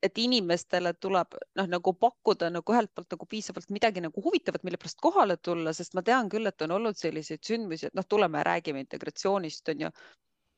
et 0.03 0.21
inimestele 0.25 0.91
tuleb 0.99 1.37
noh, 1.55 1.69
nagu 1.71 1.93
pakkuda 2.01 2.49
nagu 2.51 2.75
ühelt 2.75 2.91
poolt 2.91 3.15
nagu 3.15 3.29
piisavalt 3.31 3.71
midagi 3.71 4.03
nagu 4.03 4.25
huvitavat, 4.25 4.67
mille 4.67 4.79
pärast 4.81 4.99
kohale 4.99 5.39
tulla, 5.39 5.71
sest 5.71 5.95
ma 5.95 6.03
tean 6.03 6.27
küll, 6.31 6.51
et 6.51 6.67
on 6.67 6.75
olnud 6.75 6.99
selliseid 6.99 7.47
sündmusi, 7.47 7.87
et 7.87 7.95
noh, 7.95 8.07
tuleme 8.11 8.43
ja 8.43 8.49
räägime 8.51 8.83
integratsioonist 8.83 9.71
on 9.71 9.87
ju 9.87 9.95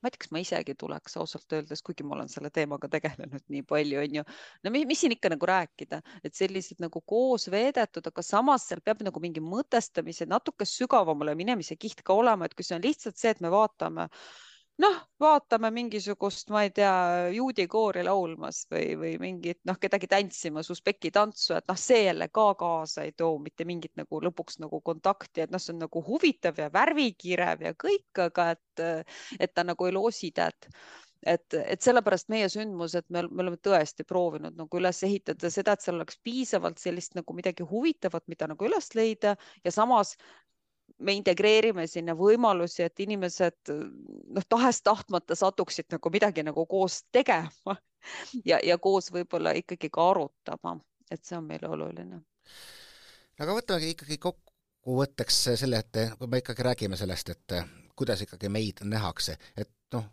ma 0.01 0.09
ei 0.09 0.13
tea, 0.13 0.21
kas 0.23 0.31
ma 0.33 0.41
isegi 0.43 0.75
tuleks 0.77 1.17
ausalt 1.21 1.53
öeldes, 1.57 1.81
kuigi 1.85 2.05
ma 2.05 2.15
olen 2.17 2.29
selle 2.31 2.51
teemaga 2.53 2.89
tegelenud 2.91 3.45
nii 3.53 3.63
palju, 3.67 3.99
on 4.03 4.17
ju. 4.19 4.23
no 4.63 4.73
mis, 4.73 4.85
mis 4.89 5.01
siin 5.03 5.15
ikka 5.15 5.31
nagu 5.33 5.49
rääkida, 5.49 6.01
et 6.23 6.37
sellised 6.37 6.81
nagu 6.83 7.01
koos 7.01 7.47
veedetud, 7.53 8.11
aga 8.11 8.25
samas 8.25 8.67
seal 8.69 8.83
peab 8.85 9.01
nagu 9.07 9.23
mingi 9.23 9.43
mõtestamise, 9.43 10.29
natuke 10.29 10.67
sügavamale 10.69 11.35
minemise 11.39 11.79
kiht 11.81 12.03
ka 12.05 12.17
olema, 12.17 12.45
et 12.45 12.57
kui 12.57 12.67
see 12.67 12.77
on 12.77 12.85
lihtsalt 12.85 13.17
see, 13.17 13.33
et 13.33 13.41
me 13.41 13.53
vaatame 13.53 14.09
noh, 14.81 14.97
vaatame 15.21 15.71
mingisugust, 15.73 16.51
ma 16.53 16.63
ei 16.65 16.71
tea, 16.75 16.91
juudi 17.33 17.65
koori 17.71 18.03
laulmas 18.05 18.63
või, 18.71 18.91
või 18.99 19.15
mingit 19.21 19.59
noh, 19.69 19.79
kedagi 19.81 20.09
tantsimas 20.11 20.69
usbeki 20.73 21.11
tantsu, 21.15 21.55
et 21.57 21.65
noh, 21.69 21.79
see 21.81 22.03
jälle 22.05 22.29
ka 22.33 22.51
kaasa 22.59 23.07
ei 23.07 23.15
too 23.17 23.39
mitte 23.43 23.65
mingit 23.65 23.95
nagu 23.99 24.21
lõpuks 24.27 24.61
nagu 24.63 24.81
kontakti, 24.85 25.43
et 25.45 25.53
noh, 25.53 25.61
see 25.63 25.73
on 25.75 25.83
nagu 25.87 26.03
huvitav 26.09 26.61
ja 26.61 26.69
värvikirev 26.73 27.65
ja 27.69 27.73
kõik, 27.87 28.23
aga 28.27 28.51
et, 28.55 28.85
et 29.39 29.53
ta 29.53 29.65
nagu 29.67 29.89
ei 29.89 29.97
loosi 29.97 30.31
tead. 30.35 30.69
Et, 31.27 31.55
et 31.57 31.81
sellepärast 31.81 32.29
meie 32.29 32.45
sündmus, 32.53 32.93
et 32.95 33.07
me, 33.09 33.23
me 33.25 33.41
oleme 33.41 33.57
tõesti 33.57 34.05
proovinud 34.07 34.53
nagu 34.55 34.77
üles 34.79 34.99
ehitada 35.03 35.49
seda, 35.51 35.73
et 35.73 35.81
seal 35.81 35.97
oleks 35.97 36.19
piisavalt 36.23 36.77
sellist 36.77 37.17
nagu 37.17 37.33
midagi 37.33 37.65
huvitavat, 37.65 38.27
mida 38.29 38.47
nagu 38.51 38.67
üles 38.69 38.91
leida 38.95 39.33
ja 39.65 39.73
samas 39.73 40.13
me 40.99 41.13
integreerime 41.13 41.87
sinna 41.87 42.15
võimalusi, 42.17 42.83
et 42.85 42.99
inimesed 43.05 43.71
noh, 43.71 44.47
tahes-tahtmata 44.49 45.37
satuksid 45.37 45.91
nagu 45.93 46.11
midagi 46.13 46.45
nagu 46.45 46.65
koos 46.69 47.03
tegema 47.11 47.77
ja, 48.49 48.59
ja 48.63 48.77
koos 48.81 49.11
võib-olla 49.13 49.53
ikkagi 49.57 49.91
ka 49.93 50.09
arutama, 50.11 50.77
et 51.11 51.23
see 51.25 51.37
on 51.37 51.47
meile 51.49 51.69
oluline. 51.69 52.21
aga 53.39 53.57
võtame 53.59 53.93
ikkagi 53.93 54.19
kokkuvõtteks 54.21 55.41
selle, 55.61 55.83
et 55.85 56.17
kui 56.17 56.31
me 56.31 56.41
ikkagi 56.43 56.65
räägime 56.71 56.99
sellest, 56.99 57.35
et 57.35 57.57
kuidas 57.97 58.21
ikkagi 58.25 58.49
meid 58.49 58.83
nähakse, 58.85 59.37
et 59.57 59.71
noh, 59.93 60.09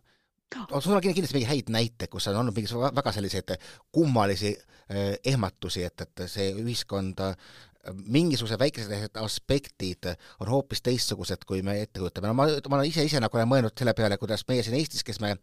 sul 0.81 0.94
on 0.94 1.03
kindlasti 1.03 1.37
mingeid 1.37 1.51
häid 1.51 1.73
näiteid, 1.73 2.11
kus 2.12 2.29
on 2.31 2.40
olnud 2.42 2.57
mingeid 2.57 2.97
väga 2.97 3.12
selliseid 3.12 3.57
kummalisi 3.92 4.53
eh, 4.55 5.16
ehmatusi, 5.33 5.85
et, 5.88 6.05
et 6.07 6.27
see 6.31 6.53
ühiskond 6.61 7.20
mingisugused 7.92 8.59
väikesed 8.61 9.18
aspektid 9.20 10.09
on 10.40 10.49
hoopis 10.49 10.83
teistsugused, 10.85 11.44
kui 11.47 11.62
me 11.62 11.77
ette 11.83 12.01
kujutame. 12.01 12.31
no 12.31 12.35
ma, 12.38 12.49
ma 12.68 12.79
olen 12.79 12.88
ise, 12.88 13.05
ise 13.05 13.20
nagu 13.23 13.38
olen 13.38 13.51
mõelnud 13.51 13.77
selle 13.79 13.94
peale, 13.97 14.18
kuidas 14.20 14.44
meie 14.49 14.64
siin 14.64 14.77
Eestis, 14.79 15.05
kes 15.07 15.20
me 15.20 15.35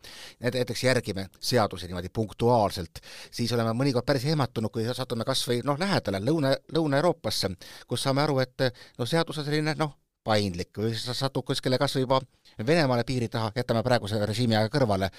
näiteks 0.43 0.83
järgime 0.83 1.27
seadusi 1.39 1.89
niimoodi 1.89 2.11
punktuaalselt, 2.13 3.01
siis 3.31 3.51
oleme 3.55 3.73
mõnikord 3.77 4.07
päris 4.07 4.25
ehmatunud, 4.29 4.73
kui 4.73 4.85
satume 4.87 5.27
kas 5.27 5.43
või 5.49 5.61
noh, 5.65 5.79
lähedale 5.79 6.21
Lõuna, 6.23 6.53
Lõuna-Euroopasse, 6.75 7.53
kus 7.87 8.07
saame 8.07 8.25
aru, 8.25 8.39
et 8.43 8.69
no 8.97 9.09
seadus 9.09 9.41
on 9.41 9.47
selline 9.47 9.75
noh, 9.79 9.97
paindlik 10.23 10.77
või 10.77 10.93
sa 10.97 11.15
satud 11.17 11.45
kuskile 11.45 11.79
kas 11.81 11.95
või 11.97 12.05
juba 12.05 12.21
Venemaale 12.67 13.03
piiri 13.07 13.29
taha, 13.31 13.49
jätame 13.55 13.81
praeguse 13.83 14.19
režiimi 14.25 14.57
aja 14.59 14.69
kõrvale, 14.69 15.09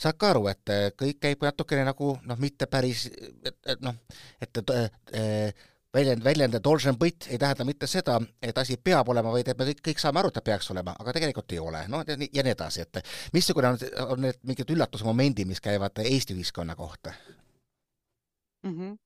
saad 0.00 0.16
ka 0.16 0.30
aru, 0.32 0.46
et 0.48 0.70
kõik 0.96 1.18
käib 1.20 1.42
natukene 1.44 1.84
nagu 1.84 2.14
noh, 2.24 2.38
mitte 2.40 2.68
päris, 2.70 3.08
et, 3.10 3.56
et 3.66 3.82
noh, 3.84 3.96
et, 4.40 4.62
et, 4.62 4.70
et 5.12 5.66
väljend, 5.95 6.23
väljend 6.23 6.55
должен 6.63 6.97
быть 6.97 7.27
ei 7.29 7.37
tähenda 7.37 7.65
mitte 7.65 7.87
seda, 7.87 8.19
et 8.41 8.57
asi 8.57 8.77
peab 8.77 9.09
olema, 9.09 9.31
vaid 9.31 9.47
et 9.51 9.59
me 9.59 9.67
kõik, 9.71 9.83
kõik 9.89 10.01
saame 10.01 10.21
aru, 10.21 10.31
et 10.31 10.39
ta 10.39 10.41
peaks 10.45 10.71
olema, 10.71 10.95
aga 10.99 11.13
tegelikult 11.17 11.51
ei 11.51 11.59
ole, 11.59 11.83
noh 11.91 12.07
ja 12.07 12.17
nii 12.17 12.53
edasi, 12.53 12.85
et 12.87 13.03
missugune 13.33 13.73
on, 13.73 13.85
on 14.07 14.25
need 14.27 14.41
mingid 14.47 14.71
üllatusmomendid, 14.75 15.47
mis 15.47 15.61
käivad 15.61 16.03
Eesti 16.05 16.37
ühiskonna 16.37 16.75
kohta? 16.75 17.13
mm. 18.63 18.71
-hmm. 18.77 18.97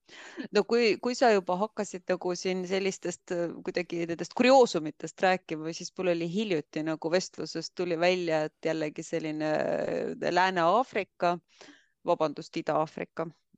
no 0.51 0.63
kui, 0.63 0.97
kui 1.01 1.15
sa 1.15 1.31
juba 1.31 1.55
hakkasid 1.55 2.03
nagu 2.09 2.35
siin 2.35 2.67
sellistest 2.67 3.31
kuidagi 3.63 4.05
nendest 4.05 4.33
kurioosumitest 4.33 5.21
rääkima, 5.21 5.73
siis 5.73 5.93
mul 5.97 6.07
oli 6.07 6.33
hiljuti 6.33 6.83
nagu 6.83 7.11
vestluses 7.11 7.71
tuli 7.71 7.99
välja, 7.99 8.43
et 8.43 8.65
jällegi 8.65 9.03
selline 9.03 9.51
Lääne-Aafrika, 10.31 11.37
vabandust, 12.05 12.57
Ida-Aafrika 12.57 13.27
Äh, 13.27 13.48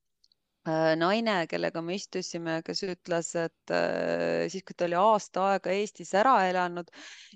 naine, 0.64 1.36
kellega 1.50 1.82
me 1.82 1.96
istusime, 1.98 2.60
kes 2.66 2.82
ütles, 2.86 3.32
et 3.40 3.72
äh, 3.74 4.44
siis, 4.52 4.62
kui 4.66 4.76
ta 4.78 4.86
oli 4.86 4.98
aasta 4.98 5.46
aega 5.52 5.72
Eestis 5.74 6.12
ära 6.18 6.36
elanud, 6.46 6.92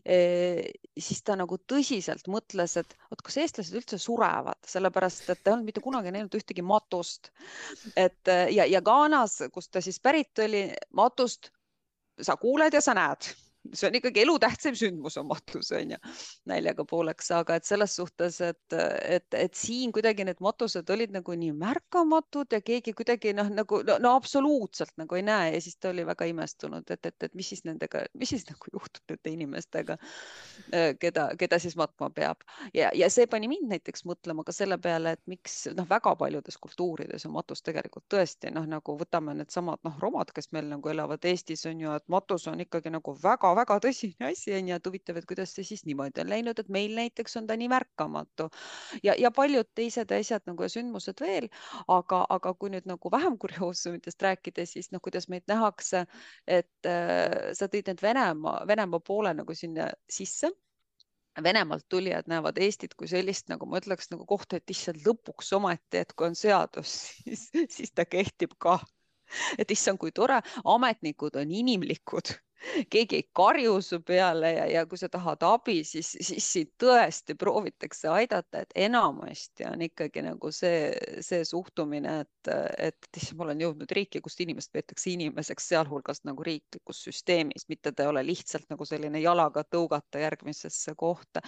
äh, 0.07 0.63
siis 0.95 1.25
ta 1.27 1.35
nagu 1.39 1.59
tõsiselt 1.59 2.31
mõtles, 2.31 2.77
et 2.79 2.95
vot 3.11 3.25
kas 3.27 3.41
eestlased 3.43 3.81
üldse 3.81 3.99
surevad, 3.99 4.61
sellepärast 4.71 5.27
et 5.31 5.43
ta 5.43 5.51
ei 5.51 5.57
olnud 5.57 5.71
mitte 5.73 5.83
kunagi 5.83 6.15
näinud 6.15 6.39
ühtegi 6.39 6.63
matust. 6.63 7.33
et 7.97 8.31
ja, 8.55 8.67
ja 8.67 8.83
Ghanas, 8.83 9.41
kust 9.53 9.73
ta 9.75 9.83
siis 9.83 9.99
pärit 10.01 10.39
oli, 10.47 10.69
matust 10.95 11.51
sa 12.23 12.39
kuuled 12.41 12.75
ja 12.75 12.81
sa 12.81 12.95
näed 12.97 13.33
see 13.75 13.89
on 13.89 13.99
ikkagi 13.99 14.23
elutähtsam 14.23 14.77
sündmus 14.79 15.17
on 15.21 15.29
matus 15.31 15.73
on 15.77 15.95
ju, 15.95 15.99
naljaga 16.51 16.85
pooleks, 16.89 17.31
aga 17.35 17.59
et 17.59 17.69
selles 17.69 17.97
suhtes, 17.99 18.41
et, 18.45 18.77
et, 18.77 19.27
et 19.35 19.55
siin 19.57 19.93
kuidagi 19.95 20.27
need 20.27 20.41
matused 20.45 20.91
olid 20.93 21.15
nagu 21.15 21.37
nii 21.39 21.53
märkamatud 21.57 22.53
ja 22.53 22.61
keegi 22.65 22.95
kuidagi 22.97 23.35
noh, 23.37 23.51
nagu 23.53 23.81
no, 23.87 23.99
no 24.03 24.15
absoluutselt 24.19 24.95
nagu 25.01 25.19
ei 25.19 25.25
näe 25.27 25.55
ja 25.55 25.63
siis 25.63 25.79
ta 25.81 25.91
oli 25.93 26.07
väga 26.07 26.29
imestunud, 26.31 26.87
et, 26.91 27.07
et, 27.07 27.29
et 27.29 27.35
mis 27.35 27.49
siis 27.53 27.65
nendega, 27.67 28.05
mis 28.19 28.35
siis 28.35 28.47
nagu 28.51 28.73
juhtub 28.73 29.15
nende 29.15 29.33
inimestega, 29.33 29.99
keda, 31.01 31.29
keda 31.39 31.59
siis 31.63 31.77
matma 31.79 32.11
peab. 32.15 32.45
Ja, 32.75 32.91
ja 32.95 33.09
see 33.13 33.27
pani 33.31 33.49
mind 33.51 33.71
näiteks 33.73 34.07
mõtlema 34.09 34.45
ka 34.47 34.55
selle 34.55 34.79
peale, 34.83 35.17
et 35.17 35.23
miks 35.31 35.67
noh, 35.77 35.89
väga 35.89 36.15
paljudes 36.19 36.59
kultuurides 36.63 37.27
on 37.29 37.35
matus 37.37 37.63
tegelikult 37.67 38.07
tõesti 38.13 38.53
noh, 38.55 38.67
nagu 38.69 38.97
võtame 39.01 39.35
needsamad 39.39 39.83
noh, 39.87 39.99
romad, 40.03 40.33
kes 40.35 40.51
meil 40.57 40.69
nagu 40.71 40.93
elavad 40.93 41.25
Eestis 41.27 41.67
on 41.71 41.81
ju, 41.81 41.95
et 41.97 42.07
matus 42.13 42.47
on 42.51 42.61
ikkagi 42.63 42.93
nagu 42.95 43.17
väga 43.23 43.53
väga 43.57 43.79
tõsine 43.83 44.31
asi 44.31 44.55
on 44.57 44.71
ju, 44.71 44.79
et 44.79 44.89
huvitav, 44.91 45.19
et 45.21 45.29
kuidas 45.29 45.55
see 45.57 45.67
siis 45.67 45.85
niimoodi 45.89 46.23
on 46.23 46.31
läinud, 46.33 46.59
et 46.61 46.69
meil 46.73 46.95
näiteks 46.99 47.39
on 47.41 47.49
ta 47.49 47.57
nii 47.59 47.71
märkamatu. 47.73 48.49
Ja, 49.07 49.17
ja 49.19 49.31
paljud 49.35 49.69
teised 49.79 50.13
asjad 50.13 50.47
nagu 50.49 50.67
ja 50.67 50.71
sündmused 50.73 51.21
veel, 51.23 51.49
aga, 51.89 52.23
aga 52.37 52.55
kui 52.55 52.73
nüüd 52.75 52.89
nagu 52.89 53.13
vähem 53.13 53.39
kurioosumitest 53.43 54.23
rääkida, 54.29 54.67
siis 54.69 54.93
noh, 54.93 55.03
kuidas 55.05 55.31
meid 55.33 55.47
nähakse, 55.51 56.07
et 56.47 56.89
äh, 56.89 57.53
sa 57.57 57.71
tõid 57.73 57.91
need 57.91 58.03
Venemaa, 58.03 58.63
Venemaa 58.69 59.03
poole 59.05 59.35
nagu 59.37 59.55
sinna 59.55 59.91
sisse. 60.11 60.53
Venemaalt 61.43 61.85
tulijad 61.93 62.31
näevad 62.33 62.57
Eestit 62.65 62.95
kui 62.97 63.09
sellist, 63.11 63.51
nagu 63.53 63.67
ma 63.69 63.77
ütleks, 63.83 64.09
nagu 64.09 64.25
kohta, 64.25 64.57
et 64.57 64.73
issand 64.73 65.03
lõpuks 65.05 65.53
ometi, 65.59 66.01
et 66.01 66.15
kui 66.17 66.31
on 66.31 66.39
seadus, 66.39 66.95
siis, 67.27 67.51
siis 67.53 67.93
ta 67.93 68.07
kehtib 68.09 68.57
ka. 68.59 68.79
et 69.59 69.71
issand, 69.71 69.99
kui 69.99 70.13
tore, 70.15 70.39
ametnikud 70.65 71.37
on 71.37 71.51
inimlikud 71.51 72.31
keegi 72.91 73.17
ei 73.17 73.25
karju 73.37 73.81
su 73.83 74.01
peale 74.07 74.53
ja, 74.53 74.67
ja 74.71 74.85
kui 74.89 74.99
sa 74.99 75.09
tahad 75.13 75.43
abi, 75.47 75.81
siis, 75.85 76.13
siis 76.21 76.47
sind 76.53 76.73
tõesti 76.83 77.37
proovitakse 77.39 78.09
aidata, 78.11 78.63
et 78.65 78.73
enamasti 78.87 79.67
on 79.69 79.85
ikkagi 79.87 80.25
nagu 80.27 80.51
see, 80.55 80.91
see 81.25 81.45
suhtumine, 81.47 82.21
et, 82.25 82.51
et 82.89 83.21
issand, 83.21 83.39
ma 83.39 83.47
olen 83.47 83.63
jõudnud 83.67 83.93
riiki, 83.99 84.23
kus 84.25 84.39
inimest 84.45 84.73
peetakse 84.73 85.13
inimeseks, 85.13 85.69
sealhulgas 85.73 86.23
nagu 86.29 86.45
riiklikus 86.47 87.03
süsteemis, 87.07 87.67
mitte 87.69 87.93
ta 87.93 88.07
ei 88.07 88.13
ole 88.13 88.25
lihtsalt 88.27 88.69
nagu 88.73 88.89
selline 88.89 89.21
jalaga 89.23 89.65
tõugata 89.69 90.23
järgmisesse 90.23 90.97
kohta. 90.97 91.43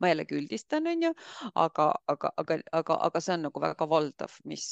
ma 0.00 0.10
jällegi 0.10 0.38
üldistan, 0.38 0.86
onju, 0.90 1.12
aga, 1.54 1.90
aga, 2.08 2.32
aga, 2.40 2.58
aga, 2.72 2.98
aga 3.08 3.20
see 3.20 3.36
on 3.36 3.46
nagu 3.48 3.60
väga 3.60 3.88
valdav, 3.88 4.38
mis, 4.48 4.68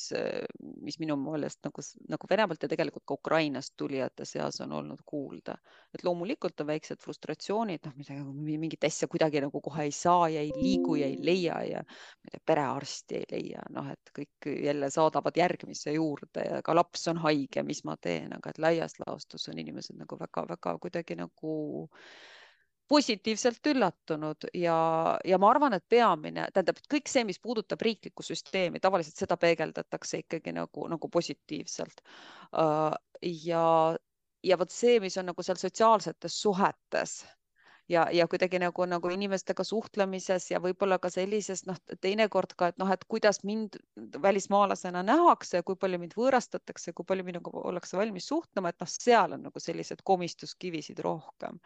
mis 0.82 0.98
minu 1.02 1.16
meelest 1.20 1.62
nagu, 1.66 1.84
nagu 2.08 2.30
Venemaalt 2.30 2.62
ja 2.62 2.70
tegelikult 2.70 3.04
ka 3.06 3.18
Ukrainast 3.18 3.74
tulijate 3.76 4.24
seas 4.28 4.60
on 4.64 4.72
olnud 4.72 5.02
kuulda 5.06 5.56
et 5.94 6.04
loomulikult 6.06 6.60
on 6.64 6.70
väiksed 6.70 7.00
frustratsioonid, 7.02 7.84
noh, 7.86 7.94
midagi, 7.98 8.56
mingit 8.62 8.84
asja 8.88 9.08
kuidagi 9.12 9.42
nagu 9.44 9.60
kohe 9.64 9.86
ei 9.88 9.94
saa 9.96 10.28
ja 10.32 10.40
ei 10.40 10.52
liigu 10.56 10.96
ja 11.00 11.08
ei 11.10 11.18
leia 11.20 11.60
ja 11.68 11.82
perearsti 12.46 13.20
ei 13.20 13.26
leia, 13.30 13.64
noh, 13.74 13.90
et 13.92 14.12
kõik 14.16 14.50
jälle 14.52 14.90
saadavad 14.90 15.36
järgmise 15.36 15.96
juurde 15.96 16.46
ja 16.48 16.60
ka 16.64 16.76
laps 16.76 17.08
on 17.12 17.20
haige, 17.24 17.64
mis 17.66 17.84
ma 17.88 17.96
teen, 18.00 18.32
aga 18.36 18.52
et 18.52 18.62
laias 18.62 18.98
laastus 19.04 19.48
on 19.52 19.60
inimesed 19.60 19.98
nagu 20.00 20.18
väga-väga 20.20 20.78
kuidagi 20.82 21.18
nagu 21.20 21.56
positiivselt 22.92 23.66
üllatunud 23.72 24.48
ja, 24.58 24.76
ja 25.24 25.38
ma 25.40 25.50
arvan, 25.52 25.76
et 25.76 25.84
peamine, 25.88 26.44
tähendab, 26.52 26.80
kõik 26.92 27.08
see, 27.08 27.24
mis 27.24 27.40
puudutab 27.40 27.80
riiklikku 27.80 28.24
süsteemi, 28.26 28.82
tavaliselt 28.84 29.16
seda 29.22 29.38
peegeldatakse 29.40 30.20
ikkagi 30.24 30.52
nagu, 30.56 30.88
nagu 30.92 31.08
positiivselt. 31.12 32.02
Äh, 32.52 32.90
ja 33.46 33.64
ja 34.42 34.58
vot 34.58 34.70
see, 34.70 34.98
mis 35.00 35.16
on 35.20 35.30
nagu 35.30 35.42
seal 35.42 35.60
sotsiaalsetes 35.60 36.40
suhetes 36.42 37.22
ja, 37.88 38.06
ja 38.12 38.26
kuidagi 38.28 38.58
nagu, 38.62 38.86
nagu 38.88 39.10
inimestega 39.12 39.64
suhtlemises 39.64 40.50
ja 40.50 40.60
võib-olla 40.62 40.98
ka 41.02 41.10
sellises 41.12 41.64
noh, 41.68 41.78
teinekord 42.00 42.54
ka, 42.58 42.72
et 42.72 42.80
noh, 42.80 42.90
et 42.92 43.04
kuidas 43.10 43.42
mind 43.48 43.78
välismaalasena 44.22 45.02
nähakse, 45.06 45.62
kui 45.66 45.78
palju 45.80 46.00
mind 46.02 46.16
võõrastatakse, 46.18 46.94
kui 46.96 47.06
palju 47.08 47.26
minuga 47.26 47.54
ollakse 47.62 47.98
valmis 47.98 48.28
suhtlema, 48.30 48.72
et 48.72 48.82
noh, 48.82 48.90
seal 48.90 49.36
on 49.36 49.46
nagu 49.48 49.62
sellised 49.62 50.04
komistuskivisid 50.04 51.02
rohkem. 51.04 51.60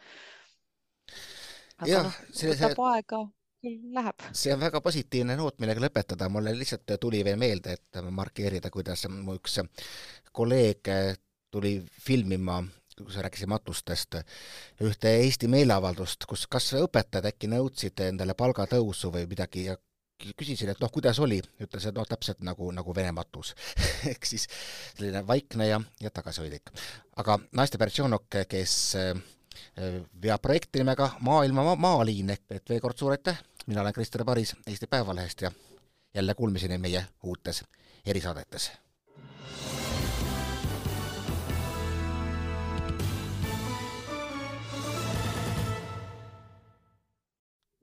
aga 1.78 2.06
noh, 2.08 2.22
võtab 2.32 2.78
see... 2.78 2.88
aega 2.92 3.22
läheb. 3.98 4.26
see 4.32 4.54
on 4.54 4.60
väga 4.60 4.80
positiivne 4.80 5.36
noot, 5.36 5.60
millega 5.60 5.82
lõpetada, 5.84 6.28
mulle 6.32 6.54
lihtsalt 6.56 6.96
tuli 7.00 7.22
veel 7.24 7.38
meelde, 7.40 7.76
et 7.76 8.02
markeerida, 8.10 8.70
kuidas 8.70 9.06
mu 9.12 9.36
üks 9.38 9.60
kolleeg 10.36 10.92
tuli 11.50 11.78
filmima, 12.02 12.62
kui 12.96 13.12
sa 13.12 13.24
rääkisid 13.26 13.50
matustest, 13.50 14.16
ühte 14.84 15.12
Eesti 15.20 15.50
meeleavaldust, 15.52 16.24
kus 16.28 16.46
kas 16.50 16.70
õpetajad 16.78 17.28
äkki 17.32 17.50
nõudsid 17.52 18.00
endale 18.06 18.34
palgatõusu 18.38 19.12
või 19.12 19.26
midagi 19.30 19.66
ja 19.68 19.76
küsisin, 20.36 20.70
et 20.72 20.80
noh, 20.80 20.90
kuidas 20.92 21.18
oli, 21.20 21.38
ütles, 21.60 21.86
et 21.86 21.96
noh, 21.96 22.06
täpselt 22.08 22.40
nagu, 22.46 22.70
nagu 22.72 22.94
Vene 22.96 23.12
matus 23.12 23.52
ehk 24.10 24.24
siis 24.24 24.46
selline 24.96 25.22
vaikne 25.26 25.68
ja, 25.68 25.80
ja 26.00 26.10
tagasihoidlik. 26.10 26.72
aga 27.20 27.38
Nastja 27.52 27.80
Bertšonok, 27.82 28.40
kes 28.48 28.78
äh, 29.00 29.12
veab 30.22 30.42
projekti 30.42 30.80
nimega 30.80 31.10
Maailma 31.20 31.64
ma 31.70 31.76
maaliin, 31.88 32.32
et 32.32 32.64
veel 32.68 32.80
kord 32.80 32.98
suur 32.98 33.16
aitäh, 33.16 33.38
mina 33.66 33.84
olen 33.84 33.96
Krister 33.96 34.24
Paris 34.24 34.56
Eesti 34.66 34.86
Päevalehest 34.86 35.46
ja 35.46 35.52
jälle 36.14 36.34
kuulmiseni 36.34 36.78
meie 36.78 37.06
uutes 37.22 37.64
erisaadetes 38.06 38.70